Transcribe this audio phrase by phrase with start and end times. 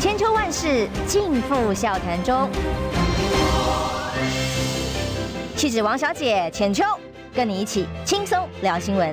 [0.00, 2.48] 千秋万世尽付笑谈中。
[5.56, 6.84] 气质王小姐浅秋，
[7.34, 9.12] 跟你一起轻松聊新闻。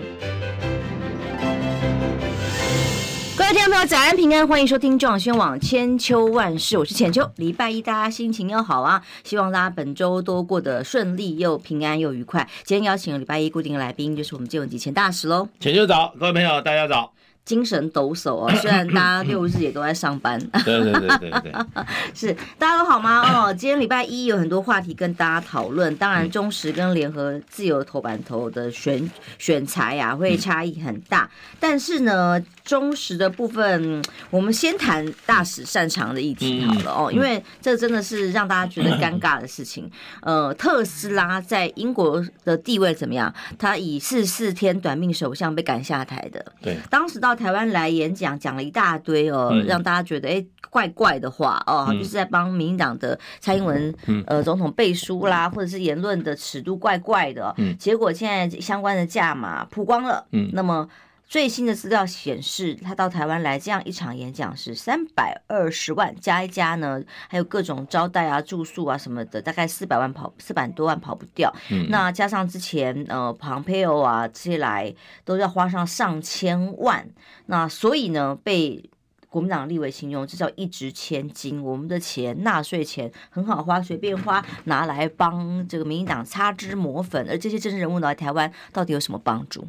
[3.35, 7.27] 各位听众朋友，早安平安，欢迎收听中广宣网千秋万世，我是浅秋。
[7.37, 12.47] 礼拜一大家心情要好啊，希望大家本周都过得顺利又平安又愉快。
[12.63, 15.49] 今天邀请礼拜一固定来宾就是我们借文集钱大使喽。
[15.59, 17.11] 浅秋早，各位朋友大家早。
[17.45, 20.39] 精神抖擞哦， 虽然大家六日也都在上班。
[20.65, 21.53] 对对对对对，
[22.13, 23.21] 是大家都好吗？
[23.45, 25.95] 哦，今天礼拜一有很多话题跟大家讨论。
[25.97, 31.29] 当然，中时跟联合自由头版头的选选材啊，会差异很大。
[31.59, 39.89] 但是呢，中时的部分，我们先谈大使擅长的议题好了哦，因为这真的是让大家觉得尴尬的事情。
[40.21, 43.33] 呃，特斯拉在英国的地位怎么样？
[43.57, 46.43] 他以四十四天短命首相被赶下台的。
[46.61, 47.33] 对，当时到。
[47.35, 53.93] 台湾来演讲，讲了一大堆哦，让大家觉得哎怪怪的话哦，就是在帮民进党的蔡英文
[54.25, 57.53] 呃总统背书啦，或者是言论的尺度怪怪的。
[57.77, 60.25] 结果现在相关的价码曝光了。
[60.31, 60.87] 嗯那么
[61.27, 71.53] 最新的资料显示，他到台湾来这样一场演讲是三百二十万加一加呢，还有各种招待啊、住宿啊什么的，大概四百万跑四百多万跑不掉。
[71.89, 77.09] 那加上之前呃，Pompeo 啊这些来都要花上上千万。
[77.47, 78.87] 那所以呢，被
[79.27, 87.27] 国民党立委形容这叫一掷千金，我们的钱纳税钱很好花，随便花，拿来帮这个民进党擦脂抹粉。
[87.27, 89.67] 而这些政治人物来台湾到底有什么帮助？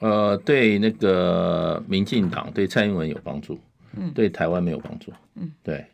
[0.00, 3.58] 呃，对那个民进党对蔡英文有帮助，
[3.96, 5.84] 嗯，对台湾没有帮助，嗯，对，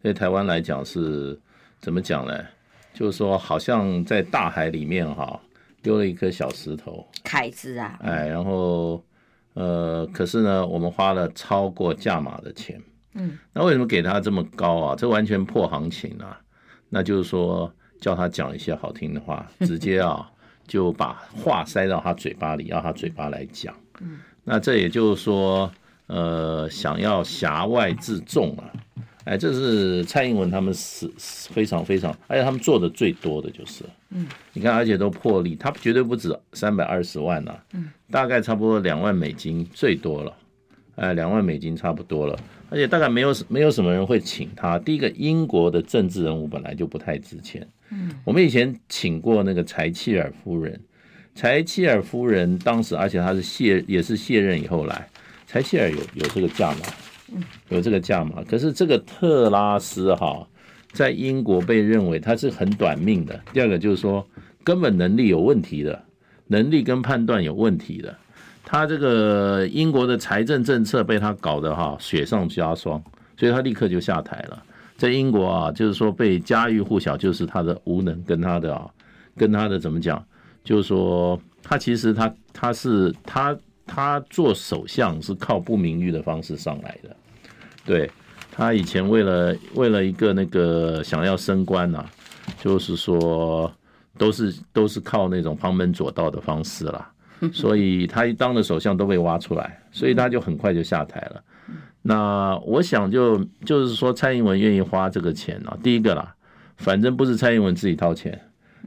[0.00, 1.38] 对台湾来讲是
[1.80, 2.44] 怎么讲呢？
[2.92, 5.40] 就是说，好像在大海里面哈
[5.80, 9.02] 丢了一颗小石头，凯子啊，哎，然后
[9.54, 12.82] 呃，可是呢，我们花了超过价码的钱，
[13.14, 14.96] 嗯，那为什么给他这么高啊？
[14.96, 16.40] 这完全破行情啊！
[16.88, 20.28] 那就是说，叫他讲一些好听的话，直接啊。
[20.66, 23.74] 就把话塞到他嘴巴里，要他嘴巴来讲。
[24.00, 25.70] 嗯，那这也就是说，
[26.06, 28.64] 呃，想要挟外自重啊，
[29.24, 40.32] 哎，这是蔡英文他们是非常非常，而且他们做的最多的就是，嗯，你看，而且都破例，他绝对不止三百二十万呐，嗯，大概差不多两万美金最多了，
[40.96, 42.38] 哎，两万美金差不多了，
[42.70, 44.78] 而且大概没有没有什么人会请他。
[44.78, 47.66] 第一个，英国的政治人物本来就不太值钱。
[47.92, 50.80] 嗯，我们以前请过那个柴契尔夫人，
[51.34, 55.06] 柴契尔夫人当时，而且她是卸也是卸任以后来，
[55.46, 56.78] 柴契尔有有这个价码，
[57.68, 58.42] 有这个价码。
[58.44, 60.48] 可是这个特拉斯哈，
[60.92, 63.38] 在英国被认为他是很短命的。
[63.52, 64.26] 第二个就是说，
[64.64, 66.02] 根本能力有问题的，
[66.46, 68.16] 能力跟判断有问题的。
[68.64, 73.02] 他这个英国的财政政策被他搞得哈雪上加霜，
[73.36, 74.62] 所以他立刻就下台了。
[75.02, 78.88] 在英国啊，就是说被家喻户晓，就是他的无能跟他的啊，
[79.36, 80.24] 跟他的怎么讲？
[80.62, 87.16] 就是说他其实他他是他他做首相是靠不名誉的方式上来的。
[87.84, 88.08] 对，
[88.52, 92.10] 他以前为了为了一个那个想要升官呐、啊，
[92.60, 93.68] 就是说
[94.16, 97.12] 都是都是靠那种旁门左道的方式啦。
[97.52, 101.42] 所以他一当了首相都被挖出来，所以他就很快就下台了。
[102.02, 106.34] 那我想就就是说，蔡英文愿意花这个钱啊，第一个啦，
[106.76, 108.40] 反正不是蔡英文自己掏钱，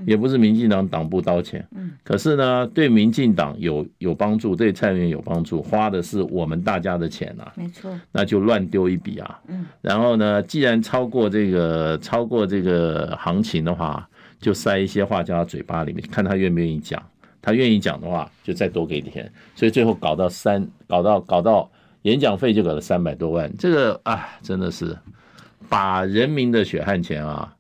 [0.06, 1.66] 也不是民进党党部掏钱，
[2.04, 9.40] 可是呢，对民进党有有帮助，对蔡英文有帮助，花的是我们大家的钱啊，没错，那就乱丢一笔啊，
[9.82, 14.06] 然后呢，既然超过这个超过这个行情的话，
[14.42, 17.02] 就塞一些话叫他嘴巴里面，看他愿不愿意讲，
[17.42, 21.72] 他愿意讲的话，就再多给点，所以最后搞到三，搞到搞到。
[22.06, 24.96] 演讲费就给了三百多万，这个啊，真的是
[25.68, 27.56] 把人民的血汗钱啊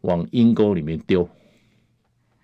[0.00, 1.28] 往阴沟里面丢。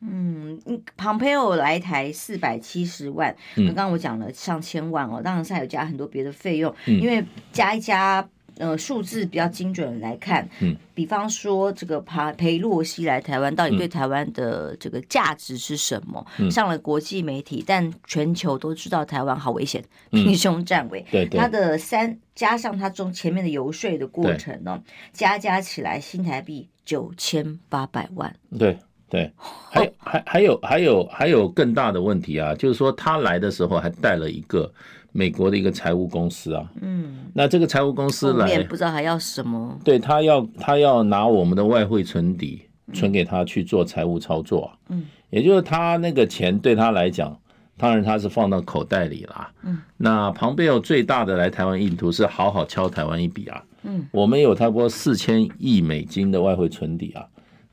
[0.02, 0.60] 嗯
[0.98, 8.28] ，Pompeo 来台四百七十万，刚刚我讲了上千万哦，当然是还有加很多别的费用，因为加一加。
[8.58, 16.26] 呃，数字比较精准来看，嗯，比方说这个裴裴洛西来台湾，到底对台湾的这个价值是什么？
[16.38, 21.04] 嗯、上了国际媒体，但全球都知道台湾好危险，兵凶战危。
[21.10, 24.82] 对对，他的三加上他中前面的游说的过程呢，
[25.12, 28.34] 加加起来新台币九千八百万。
[28.58, 29.30] 对对，
[29.70, 34.70] 还还还有还有还有更大的问题啊，就是说他来的时候还带了一个。
[35.12, 39.80] 美国的一个财务公司啊，嗯，那这个财务公司来，不知道还要什么？
[39.82, 42.60] 对，他要他要拿我们的外汇存底
[42.92, 47.34] 存给他去做财务操作，嗯，也就是他那个钱对他来讲，
[47.78, 57.24] 当然他是放到口袋里啦，嗯，那庞贝奥最大的来台湾意图是好好敲台湾一笔啊，嗯，我们有差不多四千亿美金的外汇存底啊，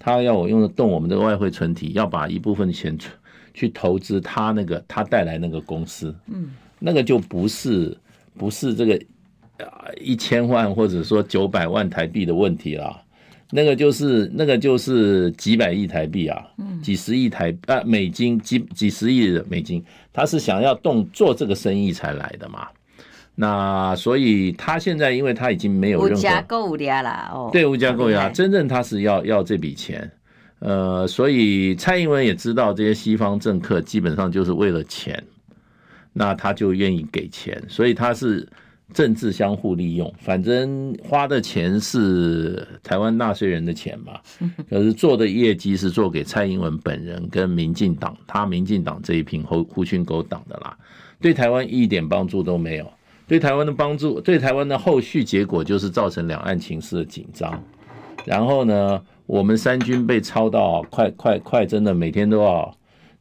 [0.03, 2.97] 他要我用得动我们这个外汇存体，要把一部分钱
[3.53, 7.97] 去投资他那个他带来那个公司，嗯，那个就不是
[8.37, 9.01] 不是这个
[10.01, 12.99] 一千万或者说九百万台币的问题啦。
[13.55, 16.43] 那个就是那个就是几百亿台币啊，
[16.81, 22.67] 几十亿台啊美金，几几十亿的美金，他是想要动做这个生意才来的嘛。
[23.35, 30.11] 那所以他现在因为他已经没有任何无家购押了哦，对，无家购押，真正他是要要这笔钱，
[30.59, 35.23] 呃，所以蔡英文也知道这些西方政客基本上就是为了钱，
[36.13, 38.47] 那他就愿意给钱，所以他是。
[38.93, 44.19] 政治相互利用，反正花的钱是台湾纳税人的钱嘛，
[44.69, 50.77] 可是做的业绩是做给蔡英文本人跟民进党，他民进党这一批狐狐群狗党的啦，
[51.19, 52.91] 对台湾一点帮助都没有，
[53.33, 57.59] 对台湾的帮助，对台湾的后续结果就是造成两岸情势的紧张，
[58.25, 62.71] 然后呢，我们三军被操到快快快，真的每天都要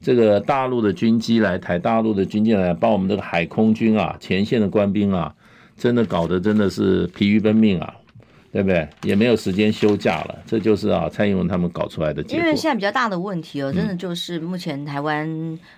[0.02, 5.34] 这个大陆的军机来台，大陆的军舰来把我们这个海空军啊，前线的官兵啊。
[5.74, 7.94] 真的搞得真的是疲于奔命啊，
[8.52, 8.86] 对不对？
[9.04, 12.38] 也没有时间休假了，这就是啊，蔡英文他们搞出来的结果。
[12.38, 15.26] 因为现在比较大的问题哦，真的就是目前台湾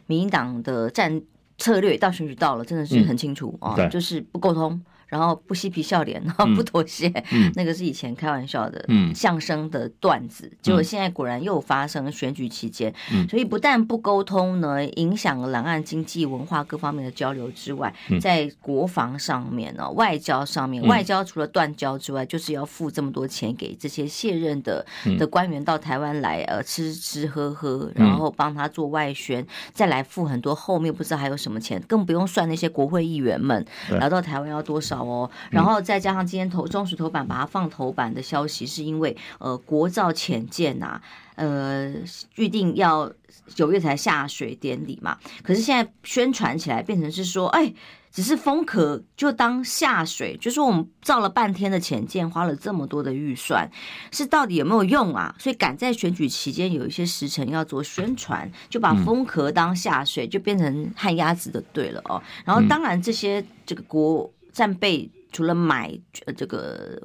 [0.07, 1.23] 民进党的战
[1.59, 4.81] 策略到选举到了，真的是很清楚啊，嗯，就是不沟通。
[5.09, 8.85] 然后不嬉皮笑脸，然后不妥协，嗯、那个是以前开玩笑的
[9.15, 24.85] 相声的段子，嗯、结果现在果然又发生选举期间，嗯、所以不但不沟通呢，影响了两岸经济文化各方面的交流之外，嗯、在国防上面呢，外交上面，外交除了断交之外，就是要付这么多钱给这些卸任的
[25.19, 34.94] 的官员到台湾来，呃，吃吃喝喝，然后帮他做外宣，再来付很多后面不知道还有什么钱，更不用算那些国会议员们来到台湾要多少。
[35.01, 41.01] 哦，然后再加上今天头中时头版把它放头版的消息，是因为呃国造潜舰呐，
[41.37, 41.93] 呃
[42.37, 43.13] 预定要
[43.55, 47.73] 九月才下水典礼嘛，可是现在宣传起来变成是说，哎，
[48.11, 53.69] 只是封壳就当下水，就说我们造了半天的潜舰，花了这么多的预算，
[54.13, 55.35] 是到底有没有用啊？
[55.39, 62.23] 所以赶在选举期间有一些时辰要做宣传，就把封壳当下水，就变成旱鸭子的对了哦。
[62.45, 64.31] 然后当然这些这个国。
[64.55, 65.93] 战备除了买
[66.25, 67.03] 呃这个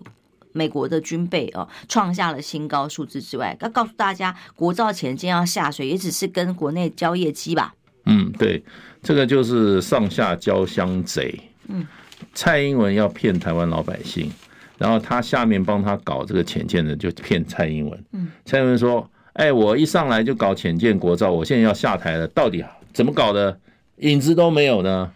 [0.53, 7.73] 美国的军备哦，创下了新高数字之外，要告诉大家国造潜舰要下水，也只是跟国内交业绩吧。
[8.05, 8.63] 嗯，对，
[9.01, 11.39] 这个就是上下交相贼。
[11.67, 11.85] 嗯，
[12.33, 14.31] 蔡英文要骗台湾老百姓，
[14.77, 18.05] 然后他下面帮他搞这个潜舰的就骗蔡英文。
[18.13, 22.63] 嗯，蔡英文说：“哎，我一上来就搞潜舰国造，我现在要下台了，到底
[22.93, 23.59] 怎么搞的？
[23.97, 25.11] 影子都没有呢。”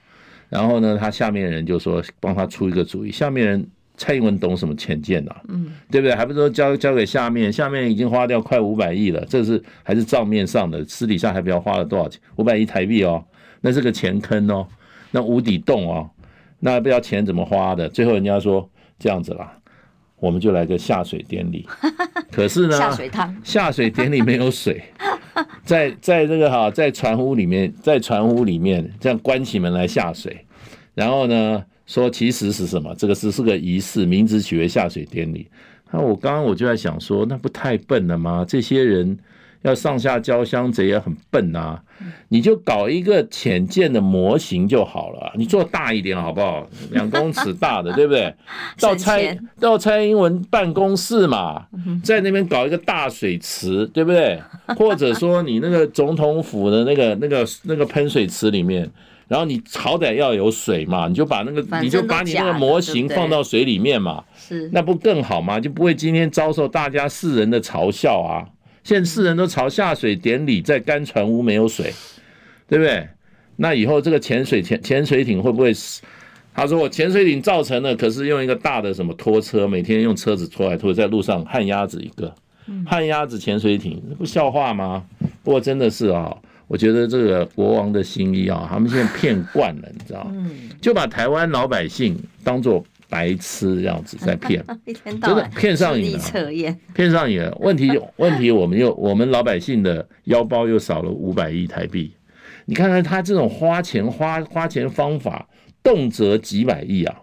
[0.54, 3.12] 然后呢，他下面人就说帮他出一个主意。
[3.12, 3.68] 下面人
[3.98, 5.36] 蔡英文懂什么浅见呐？
[5.48, 6.16] 嗯，对不对？
[6.16, 12.22] 还不是说交交给下面，下面已经花掉快五百亿了，这是还是账面上的，私底下还不知道花了多少钱？
[12.36, 13.26] 五百亿台币哦，
[13.62, 14.68] 那是个钱坑哦，
[15.10, 16.08] 那无底洞哦，
[16.60, 17.90] 那不知道钱怎么花的。
[17.90, 19.52] 最后人家说这样子啦，
[20.20, 21.68] 我们就来个下水典礼。
[22.32, 24.84] 可是呢，下水汤，下水典礼没有水。
[25.64, 30.46] 在在这个哈，在船坞里面，在船坞里面这样关起门来下水，
[30.94, 32.94] 然后呢说其实是什么？
[32.96, 35.48] 这个是是个仪式，名字取为下水典礼。
[35.92, 38.46] 那我刚刚我就在想说，那不太笨了吗？
[38.48, 39.18] 这些人。
[39.64, 41.84] 要上下交相贼也很笨呐、啊，
[42.28, 46.68] 你就搞一个浅见的模型就好了，你做大一点好不好？
[46.92, 48.34] 两公尺大的，对不对？
[48.80, 51.66] 到蔡到蔡英文办公室嘛，
[52.04, 54.38] 在那边搞一个大水池，对不对？
[54.78, 58.90] 或者说你那个总统府的那个那个那个喷水池里面，
[59.30, 65.58] 然后你好歹要有水嘛，你就把那个你就把你那个模型放到水里面嘛，是那不更好吗？
[65.58, 68.44] 就不会今天遭受大家世人的嘲笑啊。
[68.84, 71.94] 现在世人都朝下水典礼，在干船坞没有水，
[72.68, 73.08] 对不对？
[73.56, 76.02] 那以后这个潜水潜潜水艇会不会死？
[76.54, 82.34] 他说我潜水艇造成了，可是用一个大的什么拖车，每天用车子拖来拖，在路上旱鸭子一个，
[82.86, 85.06] 旱鸭子潜水艇，这不笑话吗？
[85.44, 86.36] 不过真的是啊，
[86.68, 90.30] 我觉得这个国王的心意啊，他们现在骗惯了，你知道，
[90.82, 92.84] 就把台湾老百姓当做。
[93.14, 94.66] 白痴这样子在骗，
[95.06, 97.56] 真的骗上瘾了，骗上瘾了。
[97.60, 102.12] 问题问题，我们又我们老百姓的腰包又少了五百亿台币。
[102.66, 105.48] 你看看他这种花钱花花钱方法，
[105.84, 107.16] 动辄几百亿啊，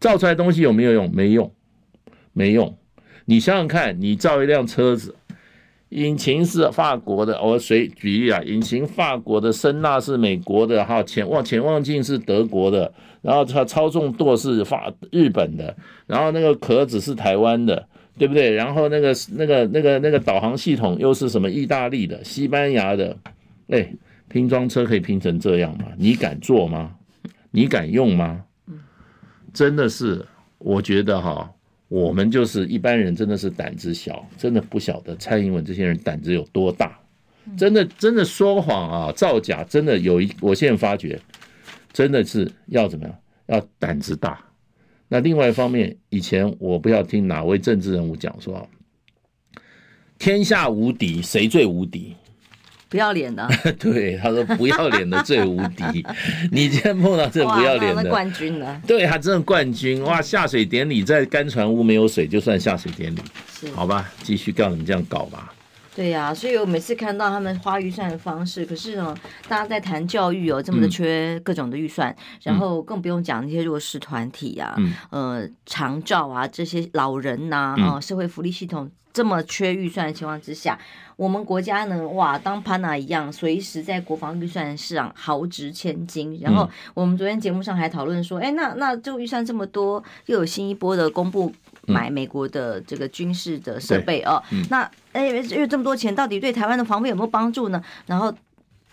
[0.00, 1.08] 造出来东西有没有用？
[1.14, 1.52] 没用，
[2.32, 2.76] 没用。
[3.24, 5.14] 你想想看，你造一辆车子，
[5.94, 17.86] 引擎是法国的，我随举例啊，引擎法国的，声纳是美国的，哈，潜望潜望镜是德国的，然后它操纵舵是法日本的，然后那个壳子是台湾的，
[18.18, 18.52] 对不对？
[18.52, 23.16] 然后那个那个那个那个导航系统又是什么意大利的、西班牙的？
[23.68, 23.94] 哎，
[24.28, 25.84] 拼装车可以拼成这样吗？
[25.96, 26.96] 你敢做吗？
[27.52, 28.42] 你敢用吗？
[29.52, 30.26] 真的是，
[30.58, 31.52] 我觉得哈。
[31.88, 36.98] 我们就是一般人，真的是胆子小，真的不晓得蔡英文这些人胆子有多大，
[37.56, 41.20] 真的真的说谎啊，造假，真的有一，我现在发觉，
[41.92, 44.42] 真的是要怎么样，要胆子大。
[45.08, 48.66] 那另外一方面，以前我不要听哪位政治人物讲说，
[50.18, 52.16] 天下无敌，谁最无敌？
[52.94, 56.06] 不要脸的， 对，他说不要脸的最无敌。
[56.52, 60.22] 你今天碰到这不要脸的冠军了，对，他真的冠军哇！
[60.22, 63.18] 下水典礼在干船屋没有水，就算下水典礼，
[63.74, 64.08] 好吧？
[64.22, 65.52] 继续告你们这样搞吧。
[65.94, 69.16] 对呀、啊，所以我每次看到他们花预算的方式，可是呢，
[69.48, 78.90] 大家在谈教育哦，这么的缺各种的预算，嗯、然后更不用讲那些弱势团体啊，嗯、呃，长照啊，这些老人呐、啊，啊、嗯，社会福利系统。
[79.12, 80.76] 这么缺预算的情况之下，
[81.14, 86.36] 我们国家呢，哇，当潘娜一样，随时在国防预算上豪值千金。
[86.42, 91.52] 然后我们昨天节目上还讨论说，哎、嗯，那那这个预算这么多，又有新一波的公布
[91.86, 97.82] 买美国的这个军事的设备哦，嗯、那哎，因为这么多钱，到底对台湾的防卫有没有帮助呢？
[98.06, 98.32] 然后。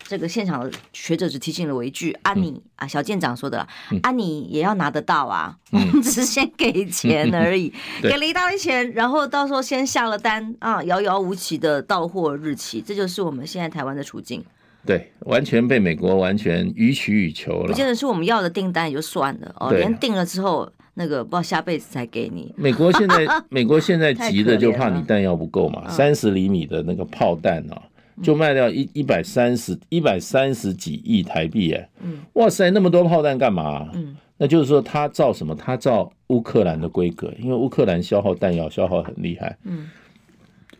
[0.03, 7.71] 这个现场的学者只提醒了我一句：“啊你，你、嗯、啊，小舰长说的啦，嗯、啊，你也要拿得到啊， 我们、嗯、只是先给钱而已，
[8.01, 14.43] 嗯、给了一大堆钱，然后到时候先下了单啊，遥遥无期的到货日期，这就是我们现在台湾的处境。
[14.85, 17.67] 对，完全被美国完全予取予求了。
[17.67, 22.53] 不见得是我们要的订单也就算了哦，连订了之后，那个不知道下辈子才给你。
[22.57, 27.81] 美国现在， 美国现在急的就怕你弹药不够嘛，三十厘米的那个炮弹啊。”
[28.21, 33.89] 就卖掉一一百三十一百三十几亿台币哎，嗯，哇塞，那么多炮弹干嘛？
[33.95, 35.55] 嗯，那就是说他造什么？
[35.55, 39.89] 他造乌克兰的规格，因为乌克兰消耗弹药消耗很厉害，嗯，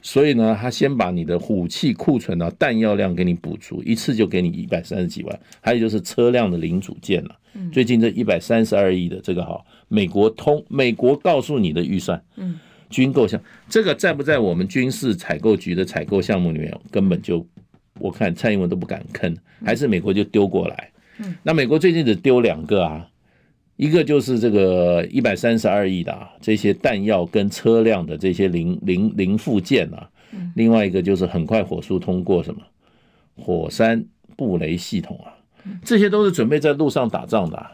[0.02, 7.38] 所以呢，他先把你的武器库存啊弹药量给你补足，一次就给你一百三十几万，还有就是车辆的零组件了。
[7.72, 12.60] 最近这一百三十二亿的这个哈，美国通美国告诉你的预算，嗯。
[12.90, 16.78] 军购项这个在不在我们军事采购局的采购项目里面？
[16.92, 17.48] 根本就
[18.00, 20.92] 我看蔡英文都不敢吭，还是美国就丢过来。
[21.42, 23.08] 那美国最近只丢两个啊，
[23.82, 30.08] 一个就是这个一百三十二亿的啊，这些弹药跟车辆的这些零零零附件啊，
[30.54, 32.62] 另外一个就是很快火速通过什么
[33.36, 34.06] 火山
[34.38, 35.34] 布雷系统啊，
[35.84, 37.72] 这些都是准备在路上打仗的啊。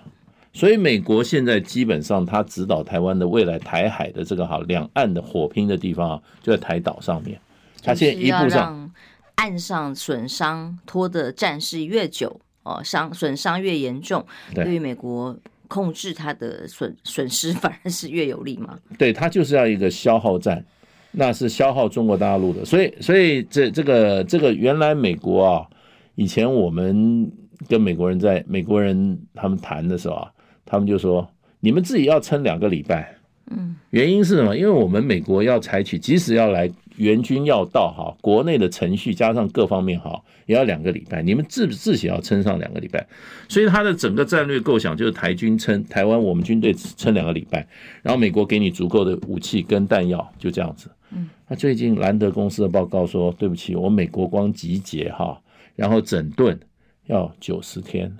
[0.53, 7.37] 所以美国现在基本上，它指导台湾的未来台海的这个哈两岸的火拼的地方啊，就在台岛上面。
[7.83, 8.89] 他现在一步上
[9.35, 15.37] 岸上损伤拖的战事越久哦，伤损伤越严重，对于美国
[15.67, 18.77] 控制它的损 损失反而是越有利嘛？
[18.97, 20.63] 对，他就是要一个消耗战，
[21.11, 22.65] 那是消耗中国大陆的。
[22.65, 25.67] 所以，所以这这个这个原来美国啊，
[26.15, 27.31] 以前我们
[27.67, 30.31] 跟美国人在美国人他们谈的时候啊。
[30.69, 31.25] 他们就说
[31.61, 33.15] ：“你们自己要撑两个礼拜，
[33.49, 34.55] 嗯，原因是什么？
[34.57, 41.21] 因为我们美国要采取，即使要来援军要到哈，国内的程序加上各方面哈，也要两个礼拜。
[41.21, 43.07] 你们自自己要撑上两个礼拜，
[43.47, 47.65] 所以他的整个战略构想就是台军撑台湾，我们军队撑两个礼拜，
[48.03, 50.89] 然后美国给你足够的武器跟弹药，就这样子。
[51.11, 55.39] 嗯，那最近兰德公司的报告说，对不起，我美国光集结哈，
[55.75, 56.59] 然后整顿。”
[57.07, 58.13] 要九十天，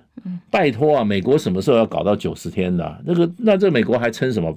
[0.50, 1.04] 拜托啊！
[1.04, 2.98] 美国什么时候要搞到九十天的、啊？
[3.04, 4.50] 那个，那这美国还撑什么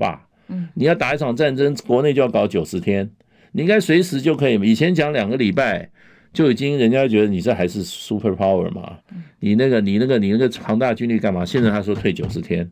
[0.50, 0.68] 霸？
[0.74, 3.10] 你要打一场战争，国内就要搞九十天，
[3.52, 4.54] 你应该随时就可以。
[4.68, 5.90] 以前讲两个礼拜
[6.32, 8.98] 就已经，人家觉得你这还是 super power 嘛？
[9.38, 11.44] 你那个，你那个，你那个庞大军力干嘛？
[11.44, 12.70] 现在他说退九十天，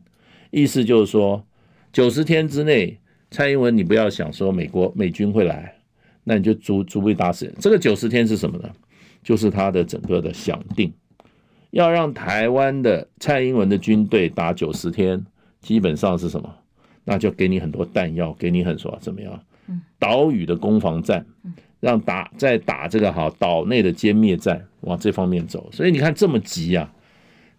[0.51, 1.45] 意思就是说
[1.91, 2.99] 九十天之内，
[3.31, 5.73] 蔡英文你不要想说美国美军会来，
[6.23, 7.51] 那你就逐逐步打死。
[7.59, 8.69] 这个九十天是什么呢？
[9.21, 10.93] 就是他的整个的想定。
[11.71, 15.23] 要让台湾的蔡英文的军队打九十天，
[15.61, 16.55] 基本上是什么？
[17.09, 19.39] 那就给你很多弹药，给你很说怎么样？
[19.97, 21.25] 岛屿的攻防战，
[21.79, 25.67] 让打在打这个哈岛内的歼灭战，往这方面走。
[25.71, 26.91] 所以你看这么急啊，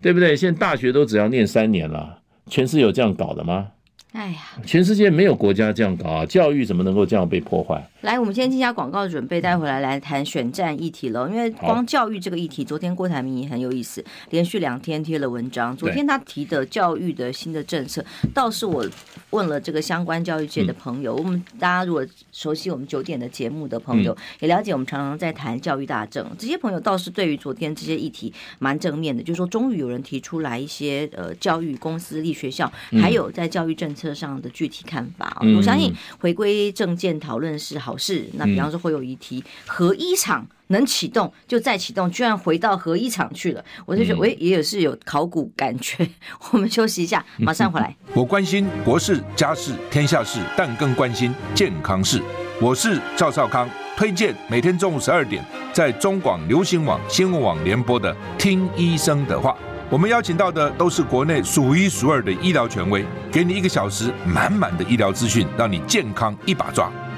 [0.00, 0.36] 对不对？
[0.36, 3.72] 现在大学都只要念三年了，全是有这样搞的吗？
[4.12, 6.26] 哎呀，全世界没有国家这样搞啊！
[6.26, 7.84] 教育怎么能够这样被破坏？
[8.02, 11.28] 来，我们先进下广告准备，待回来来谈选战议题了。
[11.28, 15.76] 因为光教育这个议题，昨天郭台铭也很有意思，连续两天贴了文章。
[15.76, 18.02] 昨天他提的教育的新的政策，
[18.32, 18.86] 倒是我
[19.28, 21.14] 问了这个相关教育界的朋友。
[21.14, 26.26] 嗯、我们大家如果熟悉我们九点的节目的朋友，嗯、也了解我们常常在谈教育大政。
[26.38, 35.36] 这些朋友倒是对于昨天这些议题蛮正面的，就是说终于有人提出来一些呃教育公私立学校，还有在教育政策上的具体看法。
[35.42, 37.89] 嗯、我相信回归政见讨论是好。
[37.90, 46.08] 考试，那比方说会有一题核一厂能启动就再启动，居然回到核一厂去了，我就觉得喂，也有是有考古感觉。
[46.52, 47.96] 我们休息一下，马上回来。
[48.14, 52.22] 我关心国事、家事、天下事，但更关心健康事。
[52.60, 59.50] 我是赵少康，推荐每天中午十二点在中广流行网、新闻网联播的《听医生的话》。
[59.90, 66.88] 我们邀请到的都是国内数一数二的医疗权威，给你一个小时满满的医疗资讯，让你健康一把抓。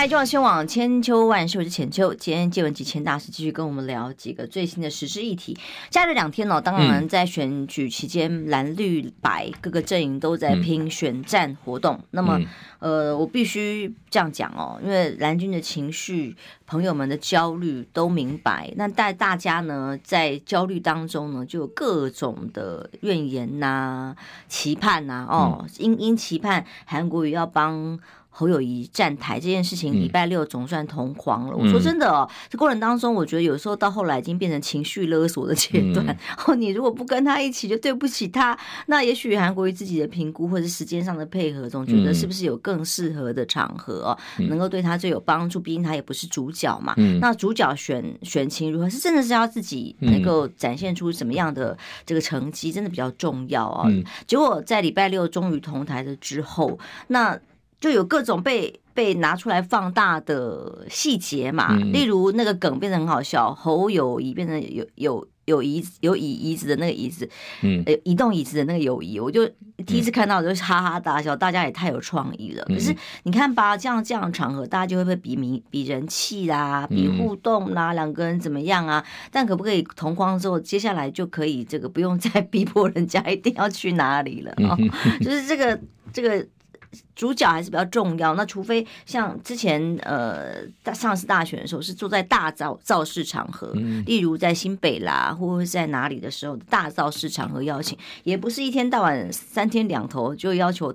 [0.00, 2.14] 来，中央新闻网千秋万世，我是浅秋。
[2.14, 5.54] 今天借文集千大师继续跟我们聊几个最新的时事议题。
[5.90, 12.00] 假日两天了，当然在选举期间，蓝绿白各个阵营都在拼选战活动。
[12.12, 12.40] 那么，
[12.78, 16.34] 呃，我必须这样讲哦，因为蓝军的情绪、
[16.66, 18.72] 朋友们的焦虑都明白。
[18.76, 24.16] 那大大家呢，在焦虑当中呢，就有各种的怨言呐、啊、
[24.48, 25.36] 期盼呐、啊。
[25.36, 28.00] 哦，因因期盼韩国瑜要帮。
[28.32, 31.54] 侯友谊站台这件事情，礼拜六总算同框了。
[31.54, 36.06] 嗯、我说真的哦，这过程当中，我觉得有时候到后来已经变成情绪勒索的阶段。
[36.06, 38.56] 嗯、 哦，你如果不跟他一起，就对不起他。
[38.86, 45.60] 那也许韩国瑜自己的评估或者时间上的配合，总觉得是不是有更适合的场合，哦嗯、能够对他最有帮助？
[45.60, 46.94] 毕竟他也不是主角嘛。
[46.96, 53.90] 嗯、那主角选选情如何，是真的是要自己能够展现出什么样的这个成绩，真的比较重要啊、哦。
[53.90, 57.38] 嗯、结果在礼拜六终于同台的之后，那。
[57.80, 67.28] 就有各种被被拿出来放大的细节嘛，嗯、例如那个梗变得很好笑，侯友谊变成有有有椅子有椅椅子的那个椅子，
[67.62, 69.48] 嗯，移动椅子的那个友谊，我就
[69.86, 72.62] 第一次看到就是哈哈大笑，大家也太有创意了。
[72.68, 79.02] 嗯、可是你看吧，这样这样的场合，大家就会被比名比人气啦，比互动啦，两、嗯、个人怎么样啊？
[79.30, 84.76] 但可不可以同框之后，接下来就可以这个不用再 逼迫人家一定要去哪里了啊？
[84.78, 84.90] 嗯、
[85.20, 85.80] 就是这个
[86.12, 86.46] 这个。
[87.14, 88.34] 主角还是比较重要。
[88.34, 90.62] 那除非像之前呃，
[90.94, 100.94] 上次大选的时候是坐在大造造势场合，嗯、例如在新北啦，或者是在哪里的时候大造势场合邀请，也不是一天到晚三天两头就要求。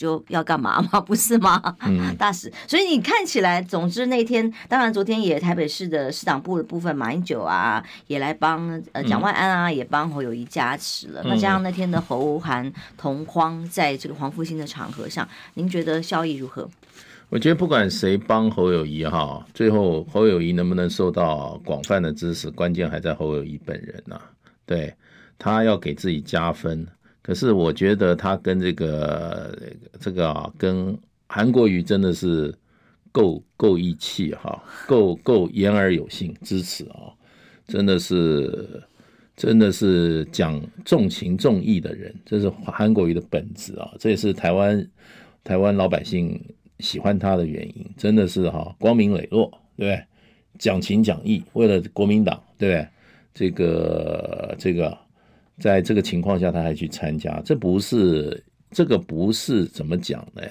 [0.00, 0.98] 就要干嘛吗？
[1.04, 1.76] 不是吗？
[1.82, 11.20] 嗯、大使，所以你看起来，总之那天，当然昨天也台北市的市党部的部分，马英九啊也来帮呃蒋万安啊、嗯、也帮侯友谊加持了。
[11.26, 16.66] 那加上那天的侯韩同框，在这个黄复兴的场合上，您觉得效益如何？
[17.28, 24.22] 我觉得不管谁帮侯友谊哈，最后侯友谊能不能受到广泛的支持，关键还在侯友谊本人呐、啊。
[24.64, 24.94] 对，
[25.38, 26.86] 他要给自己加分。
[27.22, 29.58] 可是我觉得他跟这个
[30.00, 32.52] 这个啊，跟韩国瑜真的是
[33.12, 37.12] 够够义气哈，够够言而有信支持啊，
[37.66, 38.82] 真的是
[39.36, 44.90] 真的是讲重情重义的人，这是韩国瑜的本质啊，这也是台湾
[45.44, 46.42] 台湾老百姓
[46.78, 50.04] 喜欢他的原因，真的是哈光明磊落，对不对？
[50.58, 52.88] 讲情讲义，为了国民党，对不对？
[53.34, 54.96] 这个这个。
[55.60, 60.42] 在这个情况下，他还去参加，这不是这个不是怎么讲呢？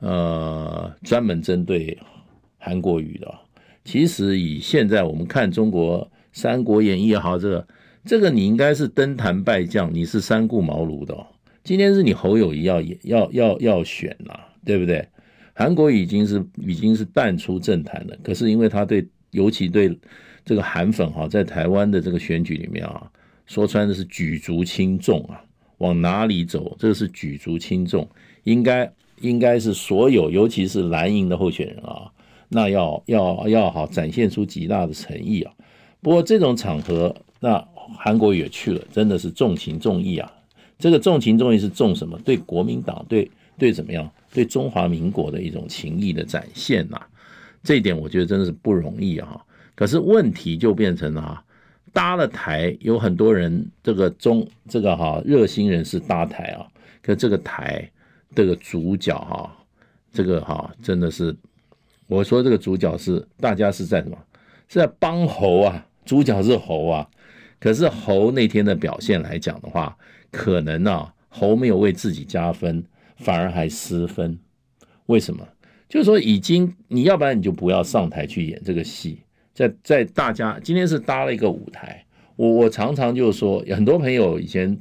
[0.00, 1.96] 呃，专门针对
[2.58, 3.32] 韩国瑜的。
[3.84, 7.68] 其实以现在我们看中国《三国演义》也好，这个
[8.04, 11.16] 这个你应该是登坛拜将，你是三顾茅庐的。
[11.62, 15.06] 今天是你侯友宜要要要要选了，对不对？
[15.54, 19.98] 韩国已经是已经是淡出政坛了，可是因为他对，尤其对
[20.44, 23.10] 这个韩粉哈，在台湾的这个选举里面啊。
[23.50, 25.42] 说穿的是举足轻重啊，
[25.78, 26.76] 往哪里走？
[26.78, 28.08] 这个是举足轻重，
[28.44, 28.88] 应该
[29.22, 32.08] 应该是所有，尤其是蓝营的候选人啊，
[32.48, 35.52] 那要要要好展现出极大的诚意啊。
[36.00, 37.58] 不过这种场合，那
[37.98, 40.32] 韩国也去了，真的是重情重义啊。
[40.78, 42.16] 这个重情重义是重什么？
[42.24, 44.08] 对国民党，对对怎么样？
[44.32, 47.08] 对中华民国的一种情谊的展现呐、啊。
[47.64, 49.44] 这一点我觉得真的是不容易啊。
[49.74, 51.42] 可是问题就变成了啊。
[51.92, 56.66] 搭了台，有很多人这个中这个哈热心人士搭台啊，
[57.02, 57.90] 可这个台
[58.34, 59.56] 这个主角哈，
[60.12, 61.34] 这个哈真的是，
[62.06, 64.16] 我说这个主角是大家是在什么？
[64.68, 67.08] 是在帮猴啊，主角是猴啊，
[67.58, 69.96] 可是猴那天的表现来讲的话，
[70.30, 72.84] 可能啊猴没有为自己加分，
[73.16, 74.38] 反而还失分。
[75.06, 75.46] 为什么？
[75.88, 79.22] 就是说已经你要不然你就不要上台去演这个戏。
[79.60, 82.02] 在在大家今天是搭了一个舞台，
[82.36, 84.74] 我我常常就说，很多朋友以前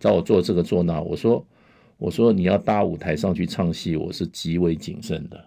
[0.00, 1.46] 找我做这个做那，我说
[1.98, 5.38] 我说你要搭舞台上去唱戏，我是极为谨慎的，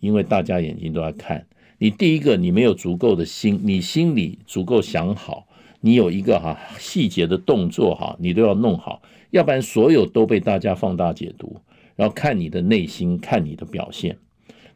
[0.00, 1.46] 因为大家眼睛都在看
[1.78, 1.88] 你。
[1.88, 5.48] 第一个，你没有足够的心，你心里足够想好，
[5.80, 11.56] 你有一个哈细节的动作哈，你都要弄好，要不然所有都被大家放大解读，
[11.94, 14.18] 然后看你的内心，看你的表现。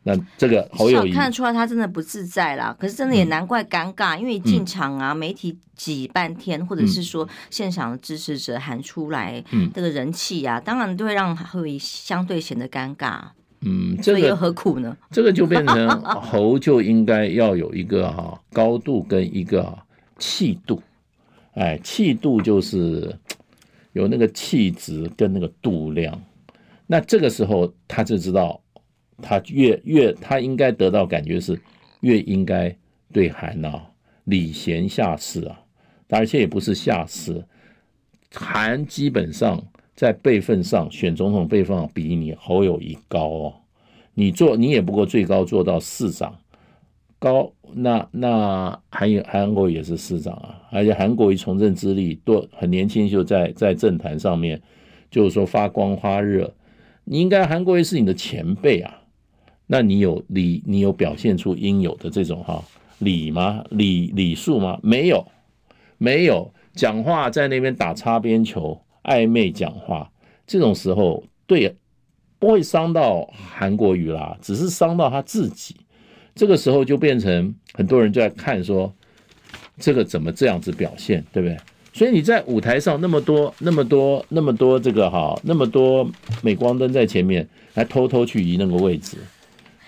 [0.02, 13.20] 那这个侯友宜看得出来他真的不自在啦，可是真的也难怪尴尬，嗯、因为进场啊，媒体挤半天，或者是说现场的支持者喊出来，嗯，这个人气啊，当然都会让侯相对显得尴尬。
[13.60, 14.96] 嗯，这个、又何苦呢？
[15.10, 15.86] 这个就变成
[16.22, 19.78] 侯就应该要有一个哈高度跟一个
[20.18, 20.82] 气度，
[21.52, 23.14] 哎，气度就是
[23.92, 26.18] 有那个气质跟那个度量，
[26.86, 28.58] 那这个时候他就知道。
[29.20, 31.60] 他越越，他应该得到感觉是
[32.00, 32.74] 越应该
[33.12, 33.86] 对韩啊
[34.24, 35.60] 礼贤下士啊，
[36.08, 37.44] 而且也不是下士，
[38.34, 39.62] 韩基本上
[39.94, 43.54] 在辈分上选总统辈分比你侯友谊高哦，
[44.14, 46.38] 你做你也不过最高做到市长
[47.18, 54.60] 高，那那韩韩国也是市长啊，而且韩国瑜从政资历多，很年轻就在在政坛上面
[55.10, 56.54] 就是说发光发热，
[57.04, 58.99] 你应该韩国瑜是你的前辈啊。
[59.72, 62.60] 那你有礼，你有表现出应有的这种哈
[62.98, 63.64] 礼吗？
[63.70, 64.76] 礼礼数吗？
[64.82, 65.24] 没有，
[65.96, 66.52] 没有。
[66.74, 70.10] 讲话在那边打擦边球，暧昧讲话，
[70.44, 71.72] 这种时候对
[72.40, 75.76] 不会伤到韩国瑜啦，只是伤到他自己。
[76.34, 78.92] 这个时候就变成很多人就在看说，
[79.78, 81.56] 这个怎么这样子表现，对不对？
[81.92, 86.08] 所以你在舞台上那么多、那么多、那么多这个哈，那么多
[86.42, 89.16] 镁光灯在前面，还偷偷去移那个位置。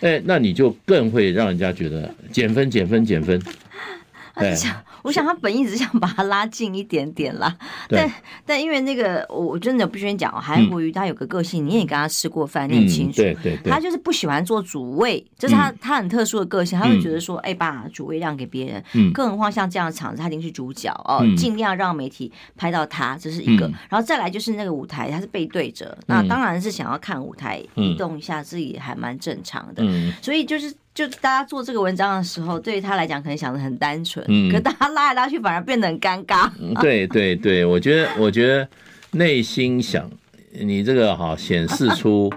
[0.02, 3.40] 哎，那你就更会让人家觉得减分、减分、减分。
[4.34, 4.54] 哎。
[5.02, 7.56] 我想他本意只想把他拉近一点点啦，
[7.88, 8.10] 但
[8.46, 29.84] 但因为那个我真的不愿意讲哦，韩国瑜他有个个性，你也跟他吃过饭，你很清楚，对对，他就是不喜欢做主位，这是他他很特殊的个性，他会觉得说，哎，把主位让给别人，嗯，更何况像这样的场子，他一定是主角哦，尽量让媒体拍到他，这是一个，然后再来就是那个舞台，他是背对着，那当然是想要看舞台移动一下，自己还蛮正常的，
[30.20, 30.72] 所以就是。
[30.94, 36.50] 就大家做这个文章的时候，对于他来讲可能想的很单纯，嗯，可大家拉来拉去反而变得很尴尬。
[36.60, 38.68] 嗯， 对对对，我觉得我觉得
[39.12, 40.10] 内心想
[40.52, 42.30] 你这个哈显示出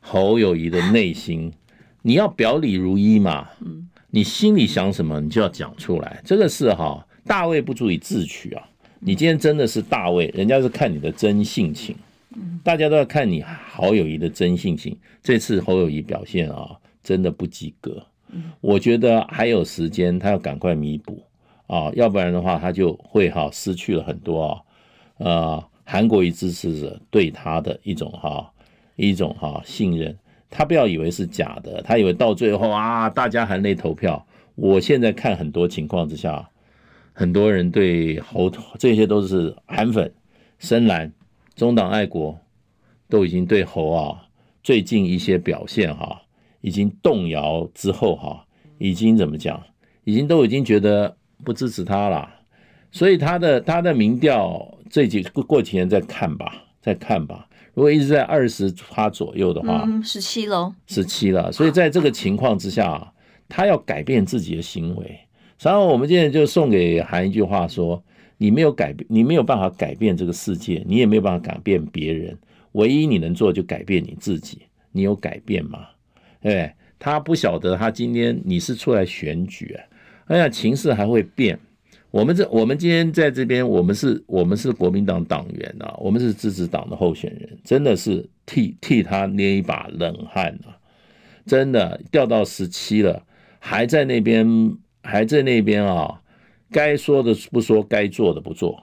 [0.00, 1.52] 侯友谊的内心，
[2.02, 8.62] 你要表里如一嘛，嗯，你心里想什么你就要讲出来，这个是哈大卫不足以自取啊，
[9.00, 11.96] 你今天真的是大卫，人家是看你的真性情，
[12.62, 16.70] 大家都要看你侯友谊的真性情，这次侯友谊表现啊。
[17.06, 18.04] 真的不及格，
[18.60, 21.22] 我觉得还有时间，他要赶快弥补
[21.68, 24.60] 啊，要不然的话，他就会哈失去了很多啊，
[25.18, 28.52] 呃，韩国瑜支持者对他的一种哈
[28.96, 30.18] 一种哈信任，
[30.50, 34.26] 他不要以为是假的，他以为到最后啊，大家含泪投票。
[34.56, 36.50] 我现在看很多情况之下，
[37.12, 40.12] 很多人对侯这些都是韩粉、
[40.58, 41.12] 深蓝、
[41.54, 42.36] 中党爱国，
[43.08, 44.26] 都已经对侯啊
[44.64, 46.20] 最近一些表现哈。
[46.60, 48.44] 已经动摇之后，哈，
[48.78, 49.62] 已经怎么讲？
[50.04, 52.28] 已经都已经觉得不支持他了，
[52.92, 57.48] 所以他的他的民调这几过几天再看吧，再看吧。
[57.74, 61.52] 如果一直在二十趴左右的话，嗯，十七喽，十七了。
[61.52, 63.12] 所以在这个情况之下，
[63.48, 65.18] 他要改变自己的行为。
[65.60, 68.02] 然后我们现在就送给韩一句话说：
[68.38, 72.38] 你没有改变，你没有办法改变这个世界，你也没有办法改变别人。
[72.72, 74.62] 唯一你能做就改变你自己。
[74.92, 75.80] 你有改变吗？
[76.46, 79.76] 对，他不晓得，他今天你是出来选举，
[80.26, 81.58] 哎呀，情势还会变。
[82.12, 90.78] 我们这，我们今天在这边，我们是，我们是国民党党员啊，我们是支持党的候选人，真的是替替他捏一把冷汗啊！
[91.44, 93.24] 真的掉到十七了，
[93.58, 96.22] 还在那边，还在那边啊，
[96.70, 98.80] 该说的不说，该做的不做。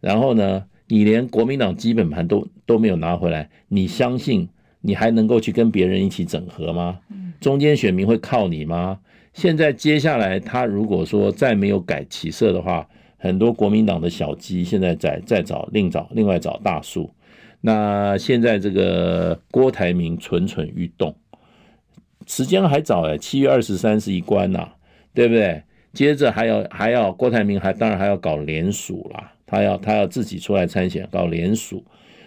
[0.00, 4.50] 然后呢，你连国民党基本盘都都没有拿回来，你相信？
[4.86, 7.00] 你还能够去跟别人一起整合吗？
[7.40, 9.00] 中间选民会靠你吗？
[9.32, 17.10] 现在接下来他如果说再没有改旗色的话，很多国民党的小鸡现在在在找另找另外找大树。
[17.62, 21.16] 那现在这个郭台铭蠢蠢欲动，
[22.26, 24.68] 时间还早哎，七月二十三是一关呐，
[25.14, 25.62] 对不对？
[25.94, 31.82] 接着还要还要郭台铭还当然还要搞联署啦，他要他要自己出来参选搞联署，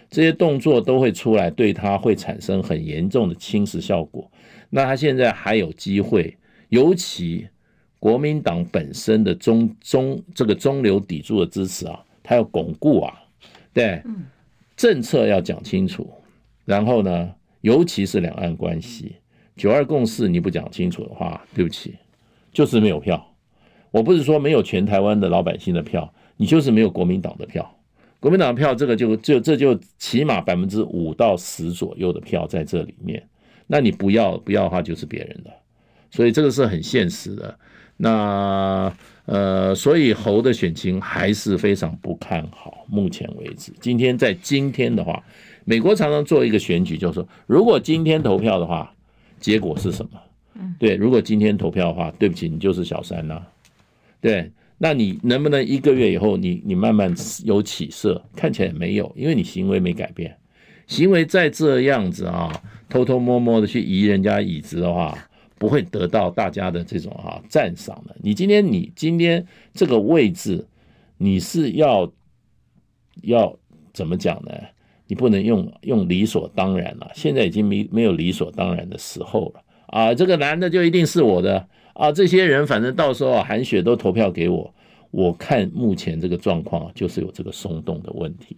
[0.09, 4.29] 这些动作都会出来，对他会产生很严重的侵蚀效果。
[4.69, 6.35] 那他现在还有机会，
[6.69, 7.47] 尤其
[7.99, 13.13] 国民党本身的中中这个中流砥柱的支持啊，他要巩固啊，
[13.73, 14.01] 对，
[14.75, 16.09] 政策要讲清楚，
[16.65, 19.15] 然后呢，尤其是两岸关系，
[19.55, 21.95] 九二共识你不讲清楚的话，对不起，
[22.51, 23.33] 就是没有票。
[23.91, 27.76] 我不是说没有全台湾的老百姓的票，你就是没有国民党的票。
[28.19, 33.21] 国民党的票，这个就就这就起码百分之五到十左右的票在这里面。
[33.67, 35.51] 那你不要不要的话，就是别人的。
[36.09, 37.59] 所以这个是很现实的。
[37.97, 38.93] 那
[39.25, 42.85] 呃，所以侯的选情还是非常不看好。
[42.87, 45.21] 目前为止，今天在今天的话，
[45.65, 48.93] 美国常常做一个选举，就是说，如果今天投票的话，
[49.39, 50.11] 结果是什么？
[50.79, 53.47] 对，如果今天投票的话，对不起，你就是小三呐、啊。
[54.21, 57.11] 对，那你能不能一个月以后你，你慢慢
[57.43, 58.23] 有起色？
[58.35, 60.37] 看起来没有，因为你行为没改变，
[60.85, 65.17] 行为再这样子啊，偷偷摸摸的去移人家椅子的话，
[65.57, 68.15] 不会得到大家的这种啊赞赏的。
[68.21, 70.67] 你今天你今天这个位置，
[71.17, 72.11] 你是要
[73.23, 73.57] 要
[73.93, 74.51] 怎么讲呢？
[75.07, 80.13] 你不能用用理所当然了，现在已经没没有理所当然的时候了啊！
[80.13, 81.67] 这个男的就一定是我的。
[81.97, 84.73] 啊，这些人反正到时候啊，韩雪都投票给我。
[85.09, 88.57] 我看目前这个状况就是有这个松动的问题，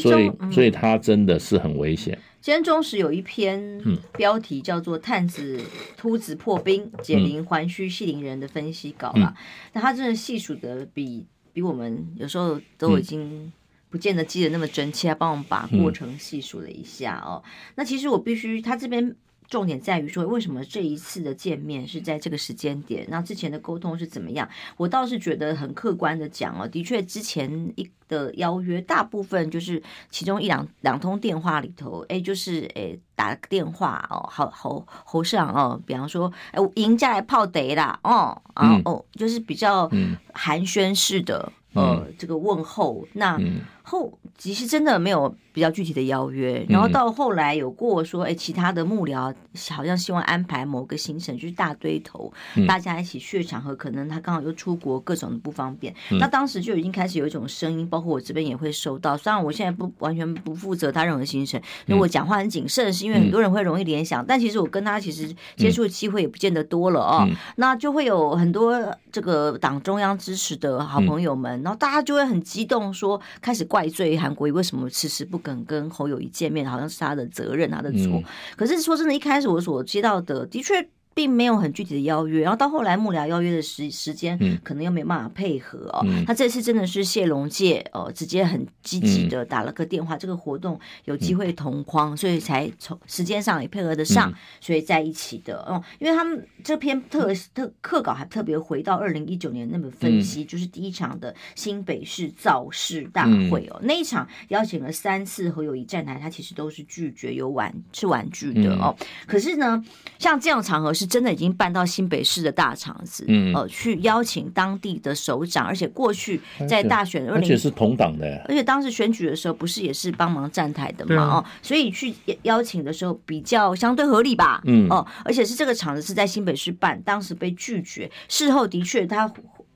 [0.00, 2.16] 所以所以他真的是很危险。
[2.40, 3.82] 今天中时有一篇
[4.16, 5.60] 标题叫做“探子
[5.96, 9.34] 秃子破冰，解铃还须系铃人”的分析稿啦。
[9.72, 13.52] 那他真的细数的比比我们有时候都已经
[13.90, 17.42] 不见得记得那么真切，他帮我们把过程细数了一下哦。
[17.74, 19.14] 那其实我必须他这边。
[19.48, 23.06] 重点在于说，为什么这一次的见面是在这个时间点？
[23.08, 24.48] 那之前的沟通是怎么样？
[24.76, 39.90] 我倒是觉得很客观的讲哦，的确之前一的邀约，大部分就是其中一两两通电话里头，哎，就是哎打个电话哦，好侯侯市长哦，比方说哎，赢家来泡得啦哦，然后哦，就是比较
[40.34, 43.38] 寒暄式的呃这个问候，那
[43.88, 45.34] 后其实真的没有。
[45.50, 49.34] 比较具体的邀约，然后到后来有过说，哎，其他的幕僚
[49.70, 52.32] 好像希望安排某个行程，就是大堆头，
[52.68, 55.92] 大家一起去的场合，可能他刚好又出国，各种的不方便。
[56.20, 59.16] 那当时就已经开始有一种声音，包括我这边也会收到。
[59.16, 64.24] 虽然我现在不完全不负责他任何行程，因为我讲话很谨慎，是因为很多人会容易联想。
[64.24, 67.28] 但其实我跟他其实接触的机会也不见得多了哦。
[67.56, 75.64] 那就会有很多这个党中央支持的好朋友们，然后大家就会很激动，说开始怪罪韩国瑜为什么迟迟不肯。
[75.64, 78.20] 跟侯友谊见面，好像是他的责任，他的错。
[78.56, 80.88] 可是说真的，一开始我所接到的，的确。
[81.18, 86.06] 并没有很具体的邀约，然后到后来幕僚邀约的时时间，可能又没办法配合哦。
[86.24, 95.82] 他这次真的是谢龙介哦，直接很积极的打了个电话，这个活动有机会同框，所以才从时间上也配合得上，所以在一起的哦。
[95.98, 108.94] 因为他们这篇特特课稿还特别回到二零一九年那本分析，就是第一场的新北市造势大会哦，那一场邀请了三次和友谊站台，他其实都是拒绝有玩是玩具的哦。
[109.26, 109.84] 可是呢，
[110.20, 111.07] 像这样场合是。
[111.08, 129.32] 真的已经办到新北市的大厂子，嗯，呃，去邀请当地的首长，而且过去在大选20，而且是同党的，而且当时选举的时候不是也是帮忙站台的嘛，哦，所以去邀请的时候比较相对合理吧，嗯，哦，而且是这个厂子是在新北市办，当时被拒绝，事后的确他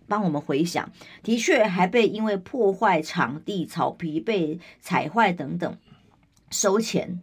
[0.07, 0.91] 帮我们回想，
[1.23, 5.77] 的确还被因为破坏场地、草皮被踩坏等等
[6.51, 7.21] 收钱。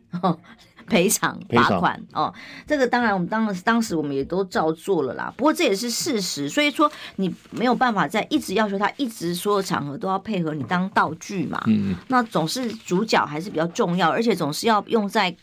[0.89, 2.33] 哦赔偿罚款哦，
[2.65, 5.33] 这个当然，我们当时当时我们也都照做了啦。
[5.37, 11.61] 不过这也是事实，所以说你没有办法在一直要求他一直所有场合都要配合你当道具嘛。
[11.67, 15.35] 嗯，那总是主角还是比较重要，而且总是要用在。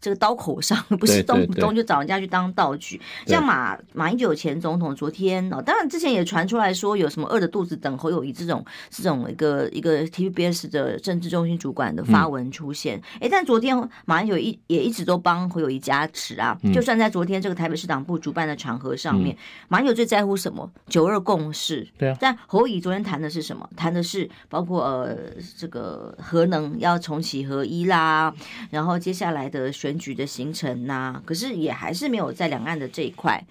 [0.00, 20.70] 这个刀口上 不是动不动就找人家去当道具，像马马英九前总统昨天哦，当然之前也传出来说有什么饿着肚子等侯友谊这种这种一个一个 TVBS 的政治中心主管的发文出现，哎、嗯，但昨天马英九一也一直都帮侯友谊加持啊，嗯、就算在昨天这个台北市党部主办的场合上面，嗯、马英九最在乎什么？
[20.86, 23.68] 九二共识，对啊，但侯友谊昨天谈的是什么？
[23.76, 25.16] 谈的是包括呃
[25.56, 28.32] 这个核能要重启合一啦，
[28.70, 29.87] 然后接下来的选。
[29.88, 33.42] 选举的行程呐、啊，可是也还是没有在两岸的这一块，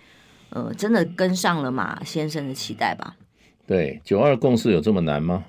[0.51, 3.15] 呃，真的跟上了马先生的期待吧？
[3.65, 5.43] 对，九二共识有这么难吗？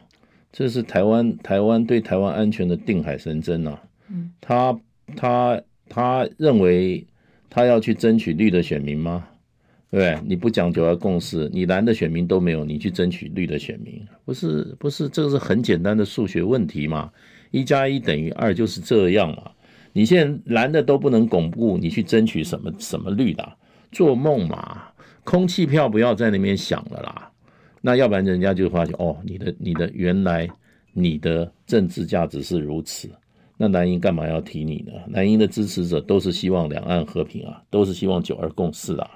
[0.50, 3.78] 这是台湾台湾对台湾安全的定海神针啊！
[4.08, 4.74] 嗯，他
[5.14, 7.06] 他他认为
[7.50, 9.28] 他要去争取绿的选民吗？
[9.90, 17.12] 对，你不讲九二共识，你蓝的选民都没有，你去争取绿的选民，不是不是，这个是很简单的数学问题嘛？
[17.50, 19.50] 一加一等于二就是这样嘛？
[19.98, 23.52] 你现在蓝的都不能巩固，你去争取什么什么绿的？
[23.90, 24.80] 做梦嘛！
[25.24, 27.28] 空气票不要在那边想了啦。
[27.80, 30.48] 那要不然人家就发现哦，你的你的原来
[30.92, 33.10] 你的政治价值是如此，
[33.56, 34.92] 那蓝营干嘛要提你呢？
[35.08, 39.10] 蓝营的支持者都是希望两岸和平啊，都是希望九二共识啊，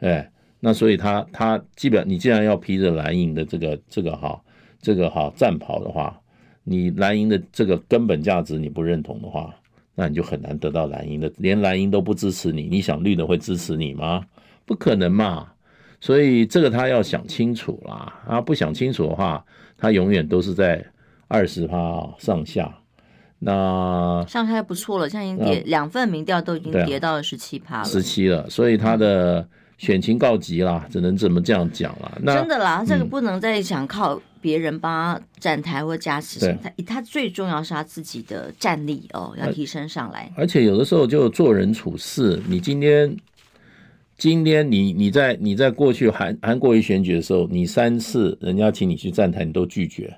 [0.00, 4.42] 哎，那所以他他基本你既然要披着蓝营的这个这个哈
[4.82, 6.20] 这个哈战袍的话，
[6.64, 9.54] 你蓝营的这个根本价值你不认同的话，
[9.94, 14.24] 那你就很难得到蓝营的，连蓝营都不支持你，你想绿的会支持你吗？
[14.64, 15.48] 不可能嘛！
[16.00, 19.44] 所以这个他要想清楚啦，啊，不想清楚的话，
[19.76, 20.82] 他永远都是在
[21.28, 22.72] 二十趴上下。
[23.38, 28.48] 那上下不错了，现在已经跌两份民调都已经跌到了十七趴了，十七了。
[28.48, 32.18] 所以他的选情告急啦，只能这么这样讲了。
[32.22, 40.32] 那真的啦，这个不能再想靠别人帮他站台或加持什么，他他最重要是他自己的战力哦，要提升上来。
[40.36, 43.16] 而且有的时候就做人处事，你今天。
[44.22, 50.14] 今天你你在你在过去韩韩国瑜选举的时候，你三次人家请你去站台，你都拒绝。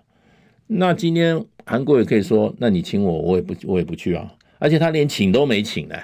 [0.66, 4.28] 那今天韩国瑜可以说，那你请我，我也不我也不去啊。
[4.58, 5.94] 而且他连请都没请呢，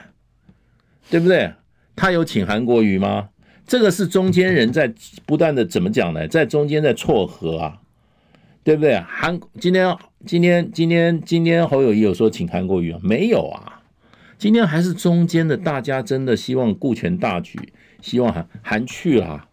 [1.11, 1.53] 对不对？
[1.97, 3.31] 他有请韩国瑜吗？
[3.67, 4.95] 这个是中间人在
[5.27, 6.29] 不断的怎么讲呢？
[6.29, 7.81] 在中间在撮合啊，
[8.69, 9.01] 对不对？
[9.01, 13.01] 韩今天今天今天今天侯友谊有说请韩国瑜啊？
[13.03, 13.81] 没有啊。
[14.37, 17.59] 今天还是中间的大家真的希望顾全大局。
[18.03, 19.49] 希望韩韩去啦，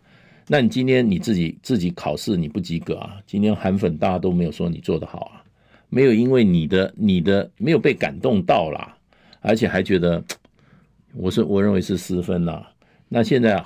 [0.50, 3.16] 那你今天你自己自己考试你不及格啊？
[3.26, 5.40] 今天韩粉大家都没有说你做得好啊，
[5.88, 8.98] 没有因为你的你的没有被感动到啦，
[9.40, 10.22] 而且还觉得
[11.14, 12.70] 我是我认为是失分啦。
[13.08, 13.64] 那现在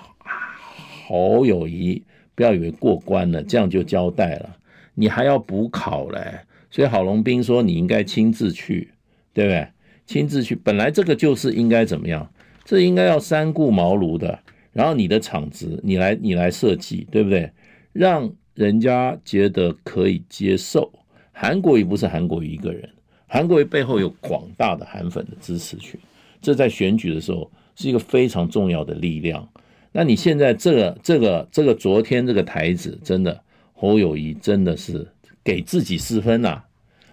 [1.07, 2.03] 侯友谊
[2.35, 4.55] 不要以为过关了，这样就交代了，
[4.99, 6.39] 你还要补考嘞。
[6.69, 8.91] 所以郝龙斌说你应该亲自去，
[9.33, 9.67] 对不对？
[10.05, 12.31] 亲自去，本来这个就是应该怎么样？
[12.65, 14.37] 这应该要三顾茅庐的。
[14.71, 17.51] 然后你的场子，你来你来设计，对不对？
[17.91, 20.91] 让人家觉得可以接受。
[21.31, 22.87] 韩国瑜不是韩国瑜一个人，
[23.25, 25.99] 韩国瑜背后有广大的韩粉的支持群，
[26.39, 29.49] 这在选举的时候是一个非常重要的力量。
[29.91, 33.41] 那你现在这个这个这个昨天这个台子，真的
[33.79, 35.07] 侯友谊真的是
[35.41, 36.65] 给自己失分呐、啊。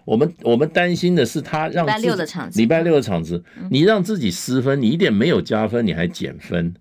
[0.05, 6.75] 我们我们担心的是他让礼拜六的场子，礼拜六的场子，你让自己失分，你一点没有加分，你还减分。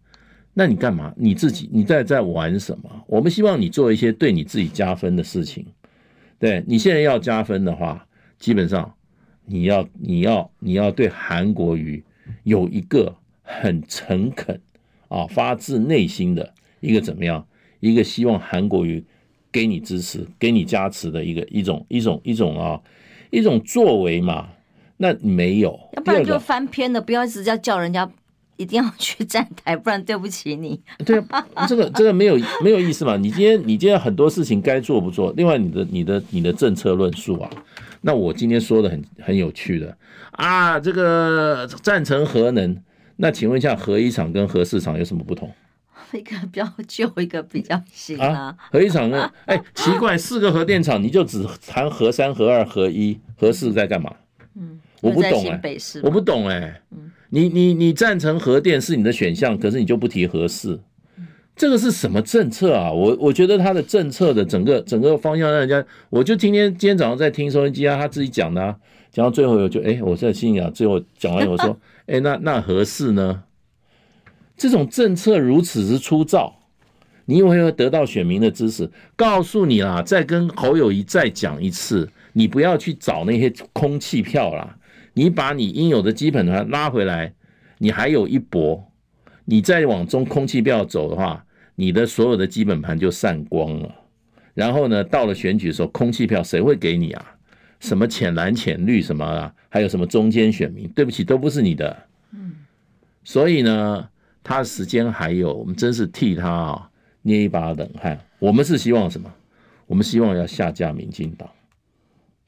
[0.56, 1.14] 那你干嘛？
[1.16, 2.90] 你自己你在在玩什么？
[3.08, 5.66] 我们希望你做一些对你自己加分的事情。
[6.40, 8.08] 对，你现在要加分的话，
[8.40, 8.92] 基本上
[9.46, 12.04] 你要你要你要对韩国瑜
[12.44, 14.60] 有一个很诚恳
[15.10, 17.48] 啊，发自内心的一个怎么样？
[17.80, 19.04] 一个希望韩国瑜
[19.56, 22.78] 给你支持、给你加持的一个一种一种一种啊
[23.32, 24.50] 一种作为嘛？
[24.98, 28.12] 那没有，要不然就翻篇了，不要一直叫叫人家。
[28.58, 30.80] 一定要去站台，不然对不起你。
[31.06, 31.22] 对，
[31.68, 33.18] 这个这个没有没有意思嘛？
[33.18, 35.34] 你今天你今天很多事情该做不做？
[35.36, 37.50] 另外，你的你的你的政策论述啊，
[38.00, 39.98] 那我今天说的很很有趣的
[40.32, 42.82] 啊，这个赞成核能，
[43.18, 45.52] 那请问一下，核一厂跟核四厂有什么不同？
[46.14, 48.28] 一个比较旧，一个比较新啊。
[48.28, 49.32] 啊核一厂呢？
[49.46, 54.14] 哎，奇怪，四个核电厂你就只谈核三、核二、核一、核四在干嘛？
[54.56, 56.82] 嗯，我不懂哎、欸，我不懂哎、欸。
[56.92, 57.12] 嗯。
[57.30, 60.80] 你你你赞成核电是你的选项，可是你就不提核四，
[61.56, 62.90] 这个是什么政策啊？
[62.92, 68.76] 我我觉得他的政策的整个整个方向让人家，我就今天今天早上在听收音机啊，他自己讲的、啊，
[69.12, 73.44] 讲到最后我就哎，我在心里啊，最后讲完我说， 哎，那那核四呢？
[74.58, 76.62] 这种政策如此之粗糙，
[77.26, 78.90] 你会不会得到选民的支持？
[79.16, 84.78] 告诉你啦，再跟侯友宜再讲一次，你不要去找那些空气票啦。
[85.14, 87.34] 你把你应有的基本盘拉回来，
[87.78, 88.92] 你还有一搏。
[89.46, 93.96] 你再往中空气票走的话，你的所有的基本盘就散光了。
[94.54, 97.36] 然后呢，到了选举的时候，空气票谁会给你啊？
[97.80, 99.54] 什么浅蓝、浅绿什么啊？
[99.70, 100.88] 还有什么中间选民？
[100.90, 101.96] 对不起，都不是你的。
[102.32, 102.56] 嗯。
[103.24, 104.10] 所以呢，
[104.48, 106.90] 他时间还有，我们真是替他啊
[107.24, 108.20] 捏一把冷汗。
[108.38, 109.34] 我们是希望什么？
[109.88, 111.50] 我们希望要下架民进党，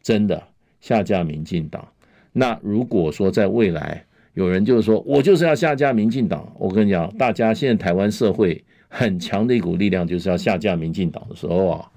[0.03, 0.41] 真的
[0.79, 1.87] 下架民进党。
[2.33, 11.91] 那如果说在未来有人就是说我就是要下架民进党，我跟你讲，大家现在台湾社会很强的一股力量就是要下架民进党的时候啊，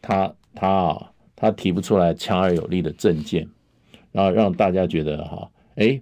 [0.00, 3.48] 他他啊，他提不出来强而有力的政见，
[4.12, 6.00] 然后让大家觉得哈，哎，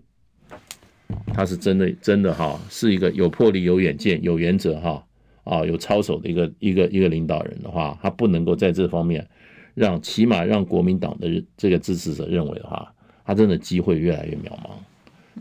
[1.32, 5.04] 他是真的真的哈，是一个有魄力、有远见、有原则哈
[5.44, 9.26] 啊，有操守的一个一个一个领导人的话，他不能够在这方面
[9.74, 12.92] 让起码让国民党的这个支持者认为的话，
[13.24, 14.70] 他真的机会越来越渺茫。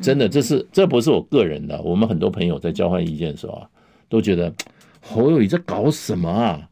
[0.01, 3.69] 真的，这是这不是我个人的，我们很多朋友在交换意见的时候啊，
[4.09, 4.51] 都觉得
[4.99, 6.67] 侯友宜在搞什么啊？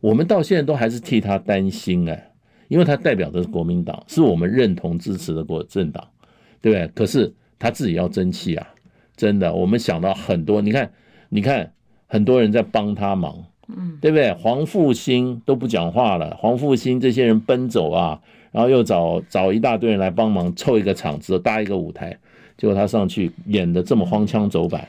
[0.00, 2.32] 我们到现在都还是替他担心哎，
[2.68, 6.08] 因为他代表的是国民党，是我们认同支持的国政党，
[6.62, 6.88] 对不对？
[6.94, 7.32] 可是
[7.62, 8.66] 他自己要争气啊，
[9.16, 10.90] 真的，我们想到很多，你看，
[11.28, 11.72] 你看，
[12.08, 14.32] 很多人在帮他忙，嗯，对不对？
[14.32, 22.18] 黄复兴都不讲话了，黄复兴这些人奔走啊，然后又找找一大堆人来帮忙凑一个场子，搭一个舞台。
[22.58, 24.88] 结果他上去演得这么荒腔走板，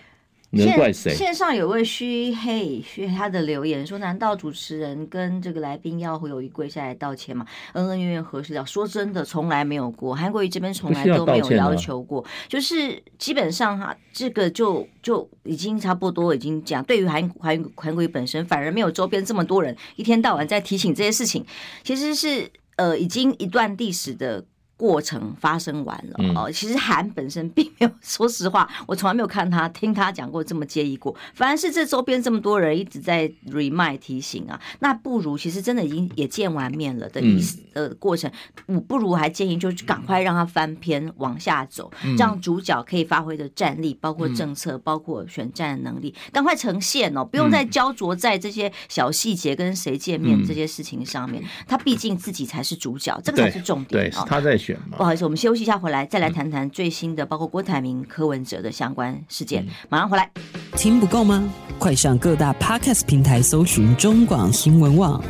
[0.54, 1.14] 能怪谁？
[1.16, 7.46] 线上有位虚黑虚他的留言说：“难道主持人跟这个来宾要侯友宜跪下来道歉吗？
[7.74, 8.64] 恩恩怨怨何时了？
[8.66, 10.16] 说真的，从来没有过。
[10.16, 16.84] 韩国瑜这边从来都没有要求过，就是基本上哈，这个就就已经差不多已经讲。
[16.84, 21.44] 对于韩韩韩国瑜本身，反而没有周边这么多人一天到晚在提醒这些事情，
[21.84, 24.46] 其实是呃已经一段历史的。”
[24.84, 31.16] 过程发生完了哦，其实韩本身并没有， 说实话，我从来没有看他听他讲过这么介意过。
[31.34, 38.30] 反而是这周边这么多人一直在 remind 提醒啊，那不如其实真的已经也见完面了的意思的过程，
[38.66, 51.42] 我不如还建议就赶快让他翻篇往下走，让主角可以发挥的战力，包括政策，包括选战的能力，赶快呈现哦，不用再焦灼在这些小细节跟谁见面这些事情上面。
[51.66, 54.26] 他毕竟自己才是主角，这个才是重点啊。
[54.28, 54.60] 他在。
[54.98, 59.66] 不好意思，我们休息一下，回来再来谈谈最新的，包括郭台铭、柯文哲的相关事件。
[59.90, 60.30] 马上回来。
[60.76, 61.44] 听不够吗？
[61.80, 65.22] 快上各大 Podcast 平台搜寻中广新闻网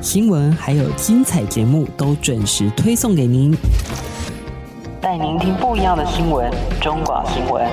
[0.00, 3.56] 新闻，还有精彩节目都准时推送给您，
[5.00, 6.50] 带您听不一样的新闻。
[6.80, 7.66] 中广新闻，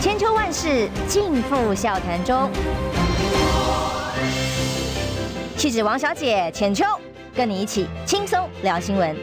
[0.00, 2.50] 千秋万世尽付笑谈中。
[5.56, 6.84] 气质王小姐浅秋，
[7.34, 9.16] 跟你一起轻松聊新闻。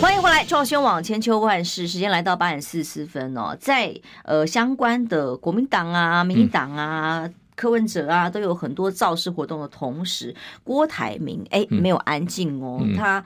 [0.00, 3.92] 欢迎回来，创轩网千秋万事，时间来到八点四十四分哦，在
[4.22, 10.32] 呃相关的国民党啊、民进党啊、嗯、柯文哲啊，都有很多造势活动的同时，
[10.62, 13.24] 郭台铭哎没有安静哦，嗯、他。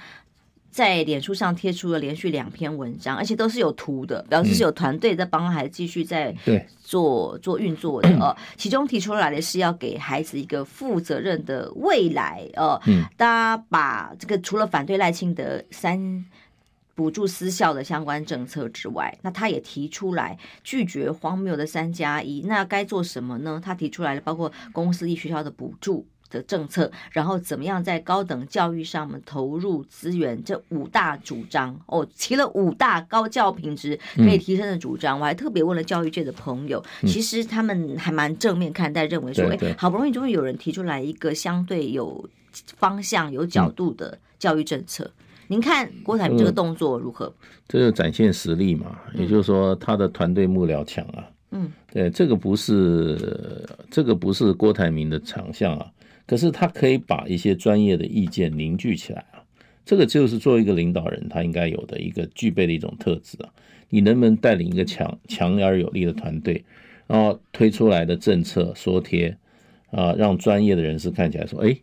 [0.77, 6.37] 在脸书上贴出了连续两篇文章，而且都是有图的，表示是有团队在帮孩子继续在
[6.83, 8.37] 做做运作的哦。
[8.59, 12.79] 其中提出来的是要给孩子一个负责任的未来哦。
[13.16, 16.22] 大家把这个除了反对赖清德三
[16.95, 23.59] 补助私校的相关政策之外，那他也提出来拒绝荒谬的三加一，那该做什么呢？
[23.64, 26.07] 他提出来了，包括公私立学校的补助。
[26.31, 30.43] 的政策，然后怎么样在高等教育上面投入资源？
[30.45, 35.18] 这五大主张哦，提了五大高教品质可以提升的主张。
[35.18, 42.29] 嗯、我还特别问了教育界的朋友，嗯、其实他们还蛮正面看待，认为说，哎，好不容易终于有人提出来一个相对有
[42.77, 45.05] 方向、有角度的教育政策。
[45.05, 45.12] 嗯、
[45.49, 47.33] 您看郭台铭这个动作如何？
[47.66, 51.24] 这就展现实力嘛，也就是说他的团队幕僚强啊。
[51.51, 55.87] 嗯，对，这个不是这个不是郭台铭的强项啊。
[56.27, 59.39] 可是他可以把一些专业的意见凝聚起来啊，
[59.85, 63.49] 这个就是作为一个领导人他应该有的一个具备的一种特质啊。
[63.89, 66.64] 你能不能带领一个强强而有力的团队，
[67.07, 69.37] 然后推出来的政策说贴
[69.93, 71.79] 啊，让专业的人士看起来说，哎，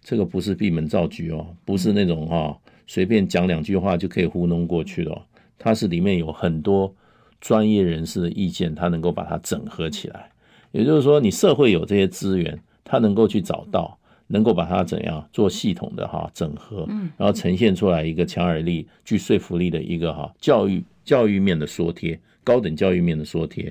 [0.00, 2.56] 这个不是闭门造车哦，不是那种哈
[2.86, 5.20] 随便讲两句话就可以糊弄过去的哦，
[5.58, 6.94] 它是里面有很多
[7.40, 10.30] 专业人士的意见，他能够把它整合起来。
[10.70, 12.56] 也就是说，你社会有这些资源。
[12.92, 16.86] 他能够去找到，能够把它怎样做系统的哈整合，
[17.16, 23.62] 然后呈现出来一个强而力、具说服力的一个哈教育教育面的缩贴，高等教育面的缩贴，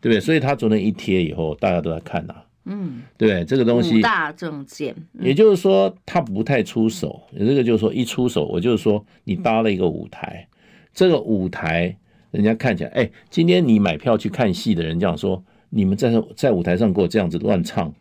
[0.00, 0.18] 对不对？
[0.18, 2.34] 所以他昨天一贴以后，大家都在看呐，
[2.64, 10.48] 嗯，对这个东西大政见，也就是说他不太出手，这个就是说一出手，我就是说你搭了一个舞台，
[10.94, 11.94] 这个舞台
[12.30, 17.94] 人家看起来，哎，今天你买票去看戏的人这样说，你们在在舞台上给我这样子乱唱。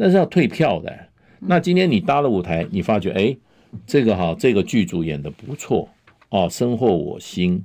[0.00, 0.96] 那是要退票的。
[1.40, 3.36] 那今天你搭了舞台，你发觉哎，
[3.84, 5.88] 这个哈，这个剧组演的不错
[6.28, 7.64] 哦，深获我心。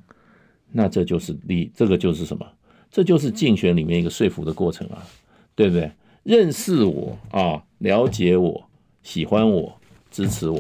[0.72, 2.46] 那这就是你这个就是什么？
[2.90, 5.06] 这就是竞选里面一个说服的过程啊，
[5.54, 5.92] 对不对？
[6.24, 8.64] 认识我啊，了解我，
[9.04, 9.72] 喜欢我，
[10.10, 10.60] 支持我，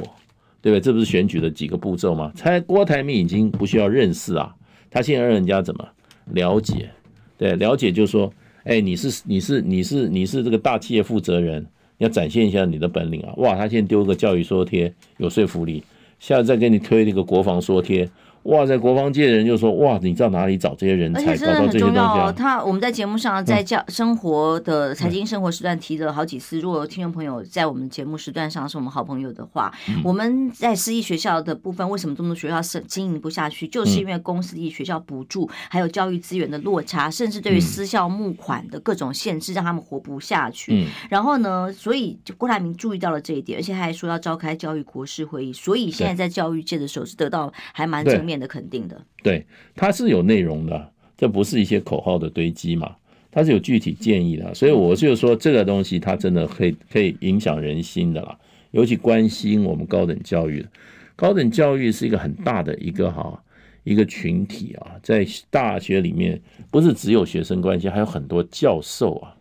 [0.61, 0.79] 对不对？
[0.79, 2.31] 这不是选举的几个步骤吗？
[2.35, 4.55] 猜郭台铭已经不需要认识啊，
[4.91, 5.87] 他现在让人家怎么
[6.33, 6.91] 了解？
[7.37, 8.31] 对，了解就是说，
[8.63, 11.65] 哎，你是你是你是你是这个大企业负责人，
[11.97, 13.33] 要展现一下你的本领啊！
[13.37, 15.83] 哇，他现在丢个教育说贴有说服力，
[16.19, 18.09] 下次再给你推那个国防说贴。
[18.43, 22.33] 哇，在国防界的人就说：“哇，你知道哪里找这些人才？”而且真的很重要哦。
[22.35, 26.59] 他我们在节目上在教生活的财经生活时段提了好几次。
[26.59, 29.73] 如果听众朋友在我们节目时段上是我们好朋友的话，
[30.03, 33.67] 我们在私立学校的部分，为什么这么多学校是经营不下去？
[33.67, 40.85] 就是因为公私立学校补助还有教育资源的落差，甚至对于私校募款的各种限制，让他们活不下去。
[41.09, 45.53] 然后呢，所以郭台铭注意到了这一点，而且他还说要召开教育国事会议。
[45.53, 52.95] 所以现在在教育界的时候是得到还蛮正面的肯定的，对，它是有内容的，这不是一些口号的堆积嘛，
[53.31, 58.37] 它是有具体建议的，所以我就说这个东西它真的可以可以影响人心的啦，
[58.71, 60.65] 尤其关心我们高等教育，
[61.15, 63.41] 高等教育是一个很大的一个哈
[63.83, 69.35] 一个群体啊，在大学里面不是只有学生关系，还有很多教授啊，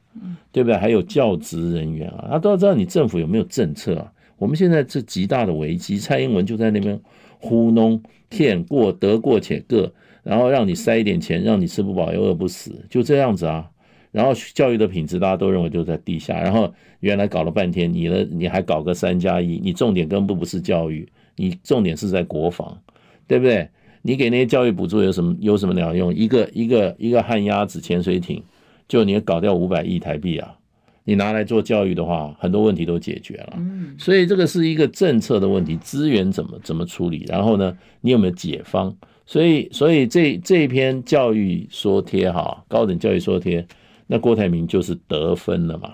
[0.51, 0.76] 对不对？
[0.76, 4.12] 还有教职人员啊，他都要知道你政府有没有政策啊。
[4.38, 7.01] 我们现在这极大的危机，蔡英文就在那边
[7.43, 8.03] 糊弄。
[8.34, 13.70] 骗过得过且过，然后让你塞一点钱，让你吃不饱又饿不死，就这样子啊。
[14.11, 16.40] 然后教育的品质大家都认为就在地下。
[16.40, 22.80] 然后原来搞了半天，你的你还搞个三加一，你重点根本不是教育，你重点是在国防，
[23.26, 23.68] 对不对？
[24.01, 26.14] 你给那些教育补助有什么有什么鸟用？
[26.14, 28.43] 一个一个一个旱鸭子潜水艇，
[28.88, 30.57] 就你搞掉五百亿台币啊！
[31.05, 33.55] 你拿来做教育的话，很多问题都解决了。
[33.57, 38.94] 嗯，所以这个是一个政策的问题，资源怎么怎么处理，然后呢，你有没有解方？
[39.26, 43.66] 所以，所以这这一篇教育说贴哈，高等教育说贴，
[44.07, 45.92] 那郭台铭就是得分了嘛？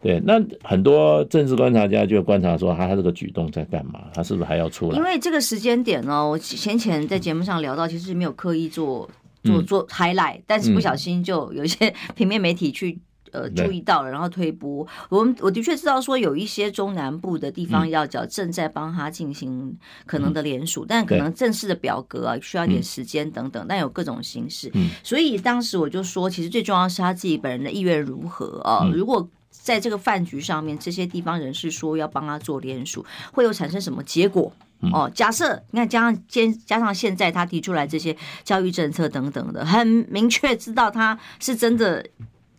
[0.00, 4.04] 对，那很多政治观察家就观察说，他他这个举动在干嘛？
[4.14, 4.96] 他是不是还要出来？
[4.98, 9.08] 因为这个时间点呢，我先前在节目上聊到，其实没有刻意做
[9.42, 12.98] 做做 highlight，但是不小心就有一些 平面媒体去。
[13.32, 14.86] 呃，注意到了，然后推波。
[15.08, 24.70] 我们我的确知道说有一些中南部的地方要找正在帮他进行可能的联署，但可能正式的表格啊需要点时间等等，但有各种形式。
[25.02, 28.88] 所以当时我就说，其实最重要是他自己本人的意愿如何啊。
[28.92, 34.52] 如果在这个饭局上面，这些地方人士说要帮他做联署，会有产生什么结果？
[34.92, 38.14] 哦，假设你看加上加加上现在他提出来这些
[38.44, 42.06] 教育政策等等的，很明确知道他是真的。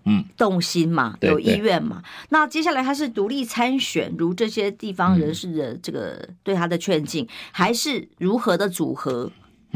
[0.10, 2.02] 嗯，动心嘛，有意愿嘛。
[2.30, 9.30] 那接下来他是独立参选，如这些地方人士的这个对他的劝进，还是如何的组合？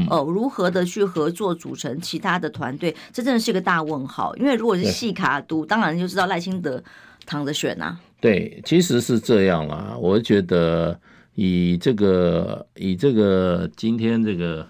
[0.10, 2.96] 哦，如何的去合作组成其他的团队？
[3.12, 4.34] 这真的是一个大问号。
[4.38, 6.82] 因为如果是细卡都，当然就知道赖清德
[7.26, 8.00] 躺着选啊。
[8.22, 9.94] 对，其实是这样啦。
[10.00, 10.98] 我觉得
[11.36, 14.66] 以这个以这个今天这个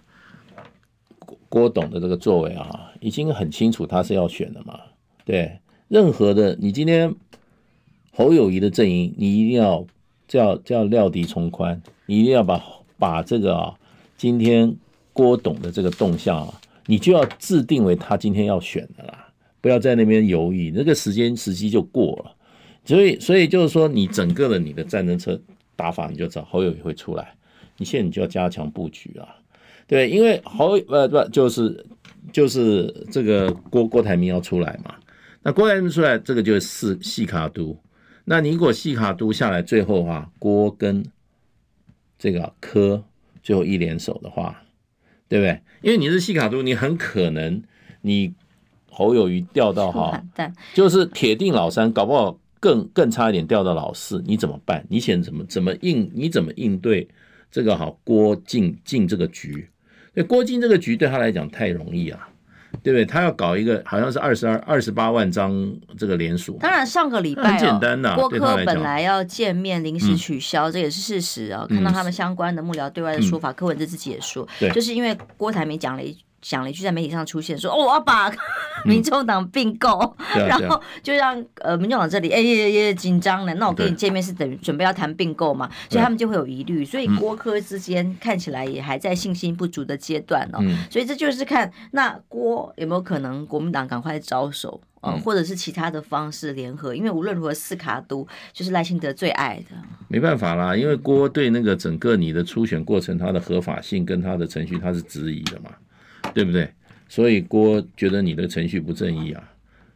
[1.47, 4.77] 郭董的这个作为啊，已经很清楚他是要选的嘛。
[5.23, 7.13] 对，任何的你今天
[8.11, 9.85] 侯友谊的阵营，你一定要
[10.27, 12.61] 叫叫料敌从宽，你一定要把
[12.97, 13.75] 把这个啊，
[14.17, 14.75] 今天
[15.13, 19.29] 郭董的这个动向啊，你就要制定为他今天要选的啦，
[19.61, 22.35] 不要在那边犹豫，那个时间时机就过了。
[22.83, 25.39] 所以所以就是说，你整个的你的战争车
[25.75, 27.33] 打法，你就知道侯友谊会出来，
[27.77, 29.37] 你现在你就要加强布局啊，
[29.87, 31.85] 对，因为侯呃不就是
[32.33, 34.95] 就是这个郭郭台铭要出来嘛。
[35.43, 37.77] 那郭台铭出来，这个就是四卡都。
[38.25, 41.03] 那你如果细卡都下来，最后的话，郭跟
[42.19, 43.03] 这个柯
[43.41, 44.63] 最后一联手的话，
[45.27, 45.59] 对不对？
[45.81, 47.61] 因为你是细卡都，你很可能
[48.01, 48.33] 你
[48.87, 50.23] 侯友谊掉到哈，
[50.75, 54.85] 就是铁定老三，搞不好更更差一点掉到老四，你怎么办？
[54.87, 56.11] 你想怎么怎么应？
[56.13, 57.07] 你怎么应对
[57.49, 57.99] 这个好？
[58.03, 59.67] 郭进进这个局，
[60.13, 62.29] 对郭靖这个局对他来讲太容易啊。
[62.83, 63.05] 对不对？
[63.05, 65.53] 他要搞一个好像是二十二、二十八万张
[65.97, 66.57] 这个联署。
[66.59, 68.15] 当然，上个礼拜、哦、很简单呐。
[68.15, 71.67] 郭科本来要见面，临时取消，嗯、这也是事实啊、哦。
[71.67, 76.17] 看到他们相关的幕僚对外的说法，嗯、柯文哲自己也说，对就是因为郭台铭讲了一。
[76.41, 78.31] 讲了一句在媒体上出现，说：“哦，我要把
[78.83, 83.53] 民众党并购，嗯、然后就让呃民众党这里哎也也紧张了。
[83.55, 86.83] 那我跟你见面是等于准备要谈并购嘛，所以他们就会有疑虑。
[86.83, 90.57] 所以郭科之间看起来也还在信心不足的阶段哦。
[90.61, 96.95] 嗯、所以这就是看那郭有没有可能国民党赶快招手嗯、或者是其他的方式联合。
[96.95, 99.75] 因为无论如何四卡都就是赖清德最爱的。
[100.07, 105.71] 没办法啦，因为郭对那个整个你的初选过程，它的合法性跟它的程序，他是质疑的嘛。”
[106.33, 106.69] 对不对？
[107.07, 109.51] 所以郭觉得你的程序不正义啊，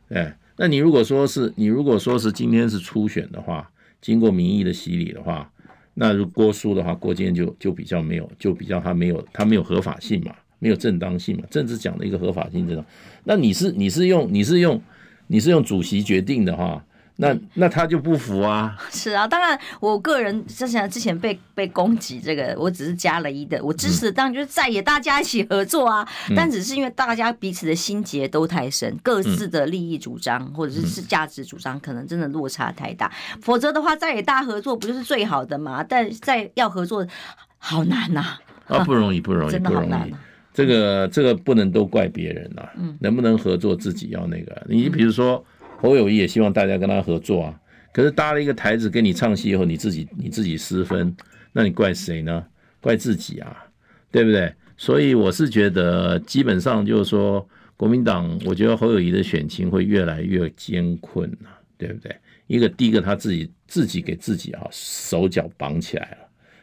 [0.10, 3.70] 哎，那你如果说是你如果说是今天是初选的话，
[4.02, 5.52] 经过民意的洗礼的话，
[5.94, 12.84] 那如郭输的话，郭今天就就比较没有，就比较他没有他没有合法性嘛，没有正当性嘛，政治讲的一个合法性这种。
[13.24, 14.82] 那你是你是用你是用
[15.28, 16.86] 你是用主席决定的话。
[17.18, 18.78] 那那他就不服啊！
[18.92, 26.06] 是啊，当然，我个人之前之前被被攻击这个，我只是加了一的，我支持的当然就是在野大家一起合作啊。
[26.30, 33.08] 嗯、但只是因为大家彼此的心结都太深，嗯、各自的利益主张或者是是价值主张，可能真的落差太大。
[33.34, 35.82] 嗯、否则的话，在野大合作不就是最好的吗？
[35.88, 37.08] 但在要合作，
[37.58, 38.38] 好难呐！
[38.68, 40.14] 啊，不容易，不容易，不容易。
[40.54, 42.70] 这个这个不能都怪别人呐、啊。
[42.76, 44.62] 嗯，能不能合作，自己要那个。
[44.68, 45.42] 你比如说。
[45.78, 47.62] 侯友谊也希望大家跟他合作啊，
[47.94, 51.16] 可是搭了一个台子给你唱戏以后，你自己你自己失分，
[51.52, 52.46] 那你怪谁呢？
[52.82, 53.66] 怪自己啊，
[54.12, 54.54] 对不对？
[54.78, 57.48] 所以我是觉得，基本上就是说，
[57.78, 62.16] 国民党，我觉得侯友谊的选情会越来越艰困啊，对不对？
[62.48, 66.18] 一个第一个他自己自己给自己啊手脚绑起来了，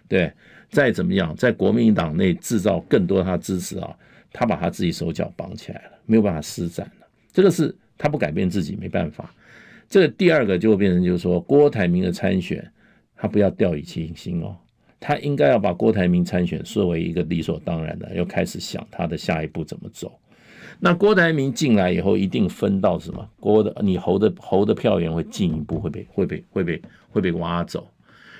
[0.08, 0.32] 对，
[0.70, 3.94] 再怎么样，在国民党内制造更多他支持啊，
[4.32, 7.74] 他把他自己手脚绑起来了，没有办法施展了，这个是。
[7.98, 9.32] 他不改变自己没办法，
[9.88, 12.66] 这第二个就会变成就是说，郭台铭的参选，
[13.14, 14.56] 他不要掉以轻心哦，
[14.98, 20.18] 他应该要把郭台铭参选视为一个理所当然的，要开始想他的下一步怎么走。
[20.80, 23.28] 那郭台铭进来以后，一定分到什么？
[23.38, 27.86] 郭的你侯的侯的票源会进一步会被会被会被会被挖走，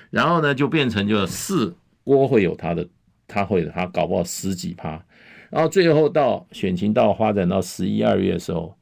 [0.09, 1.73] 然后呢，就变成就是四
[2.03, 2.85] 郭会有他的，
[3.27, 5.01] 他会他搞不好十几趴，
[5.49, 8.75] 然后最后到选情到发展到十一二月的时候。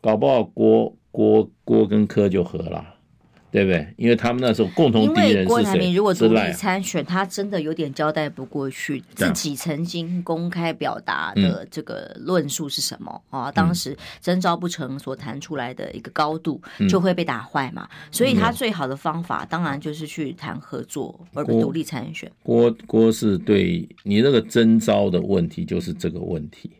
[0.00, 2.84] 搞不好郭郭郭跟柯就合了，
[3.50, 3.86] 对不对？
[3.96, 5.44] 因为他们那时候共同敌人是谁？
[5.46, 9.02] 郭台铭如果独立参选，他真的有点交代不过去。
[9.14, 13.50] 自己曾经公开表达的这个论述是什么啊？
[13.50, 17.88] 当时征召不成所谈出来的一个高度就会被打坏嘛。
[18.12, 22.30] 所以他最好的方法当然就是去谈合作，而不独立参选。
[22.44, 26.70] 郭郭是对你那个征召的问题，就是这个问题。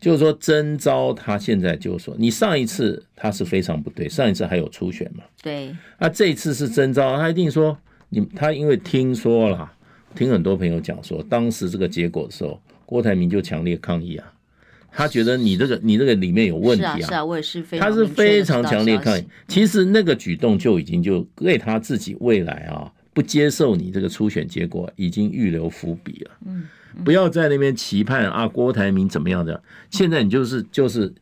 [0.00, 5.22] 就是说征召他现在就是说，你上一次他是非常不对，上一次还有初选嘛？
[5.42, 5.76] 对。
[5.98, 7.76] 那这一次是征召，他一定说
[8.08, 9.70] 你他因为听说了，
[10.14, 14.32] 听很多朋友讲说，当时这个结果的时候，郭台铭就强烈抗议啊，
[14.90, 16.96] 他觉得你这个你这个里面有问题啊。
[16.96, 17.90] 是啊，是啊，我也是非常。
[17.90, 19.24] 他是非常强烈抗议。
[19.46, 26.30] 其实那个举动就已经就为他自己未来啊不接受你这个初选结果已经预留伏笔了。
[26.46, 26.68] 嗯。
[27.04, 29.62] 不要在那边期盼啊，郭台铭怎么样的？
[29.90, 31.14] 现在你就是就是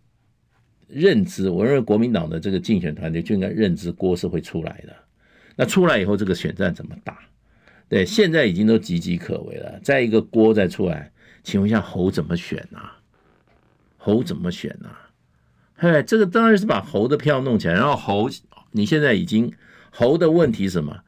[0.86, 4.96] 认知，我认为国民党的这个竞选团队就应该认知郭是会出来的。
[5.56, 7.18] 那出来以后，这个选战怎么打？
[7.86, 9.78] 对，现在已经都岌岌可危了。
[9.82, 11.12] 再一个郭再出来，
[11.42, 12.96] 请问一下侯怎么选啊？
[13.98, 15.10] 侯怎么选啊？
[15.74, 18.30] 嘿，这个当然是把侯的票弄起来，然后侯
[18.70, 19.52] 你现在已经
[19.90, 21.00] 侯的问题是什么？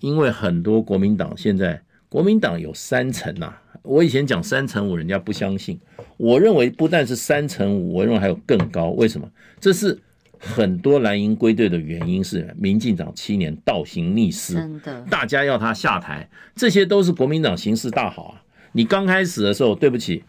[0.00, 3.54] 因为很多国民党现在国民党有三层呐。
[3.82, 5.78] 我以前讲三成五，人家不相信。
[6.18, 8.90] 我认为不但是三成五，我认为还有更高。
[8.90, 9.26] 为什么？
[9.58, 9.98] 这是
[10.38, 18.42] 很多蓝营归队的原因，是民进党七年倒行逆施，真的，大家要他下台，这些都是国民党形势大好啊。
[18.72, 20.22] 你刚开始的时候，对不起，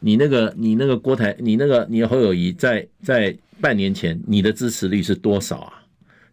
[0.00, 5.82] 你那个你那个郭台，你那个你侯友谊，在在半年前，你的支持率是多少啊？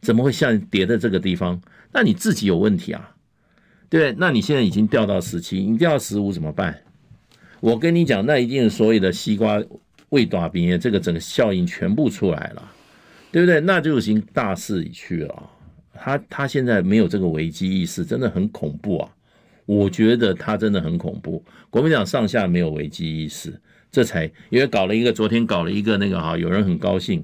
[0.02, 1.60] 怎么会像跌在这个地方？
[1.92, 3.16] 那你自己有问题啊。
[3.90, 6.78] 对，那你现在已经掉到十七，你掉到十五怎么办？
[7.60, 9.64] 我跟你讲，那一定是所有的西瓜
[10.10, 12.72] 未打冰，这个整个效应全部出来了，
[13.32, 13.60] 对不对？
[13.62, 15.50] 那就已经大势已去了。
[15.94, 19.10] 他他现在没有这个危机意识，真的很恐怖啊！
[19.66, 21.44] 我觉得他真的很恐怖。
[21.70, 23.60] 国民党上下没有危机意识，
[23.92, 27.24] 这才因为搞了一个，昨天搞了一个那个哈，有人很高兴，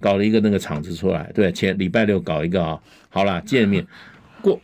[0.00, 3.86] 搞了一个那个场子出来，对，前礼拜六搞一个啊，好了，见面
[4.40, 4.60] 过。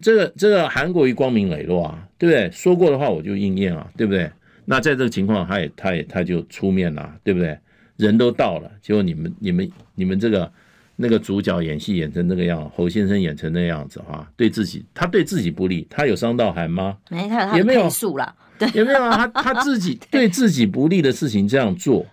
[0.00, 2.50] 这个这个韩国瑜光明磊落啊，对不对？
[2.50, 4.30] 说过的话我就应验啊，对不对？
[4.64, 7.58] 那在这个情况，他也他也他就出面了，对不对？
[7.96, 10.50] 人都到了，结果你们你们你们这个
[10.96, 16.96] 那个主角演戏演成那个样，侯先生演成那样子哈，对自己他对自己不利，他有伤到韩吗？
[17.10, 22.06] 没，他有他的配数了，对，也没有啊，他他自己 对自己不利的事情这样做，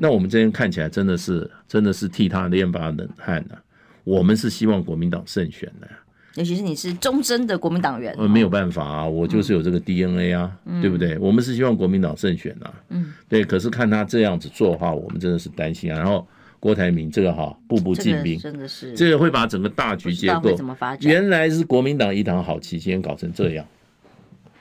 [0.00, 3.56] 那我们这边看起来真的是真的是替他捏把冷汗呢。
[4.04, 5.92] 我们是希望国民党胜选的呀。
[6.34, 11.16] 尤其是你是忠贞的国民党员，呃，没有办法啊，我就是有这个 DNA 啊，嗯、对不对？
[11.18, 13.42] 我们是希望国民党胜选啊，嗯，对。
[13.42, 15.96] 可是看他这样子做的话，我们真的是担心啊。
[15.96, 16.28] 然后
[16.60, 20.54] 郭台铭这个哈，步步进兵，真的是这个会把整个大局结构，
[21.00, 23.66] 原来是国民党一党好棋，今天搞成这样，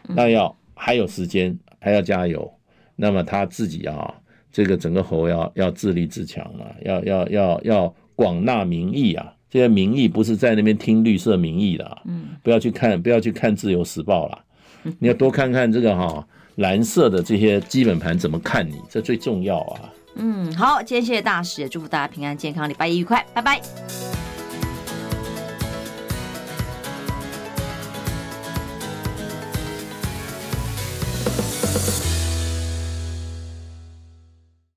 [0.08, 2.50] 嗯、那要还有时间，还要加油。
[2.96, 4.14] 那么他自己啊，
[4.56, 9.34] 这个整个侯要要自立自强啊，要要要要广纳民意啊。
[9.50, 14.40] 这些民意不是在那边听绿色民意的，啊嗯，不要去看，不要去看自由时报了，
[14.98, 16.26] 你要多看看这个哈
[16.56, 19.92] 蓝色的这些基本盘怎么看你，这最重要啊。
[20.16, 23.62] 嗯，好，今天谢谢大使，也祝福大家平安健康，礼拜一愉快，拜拜。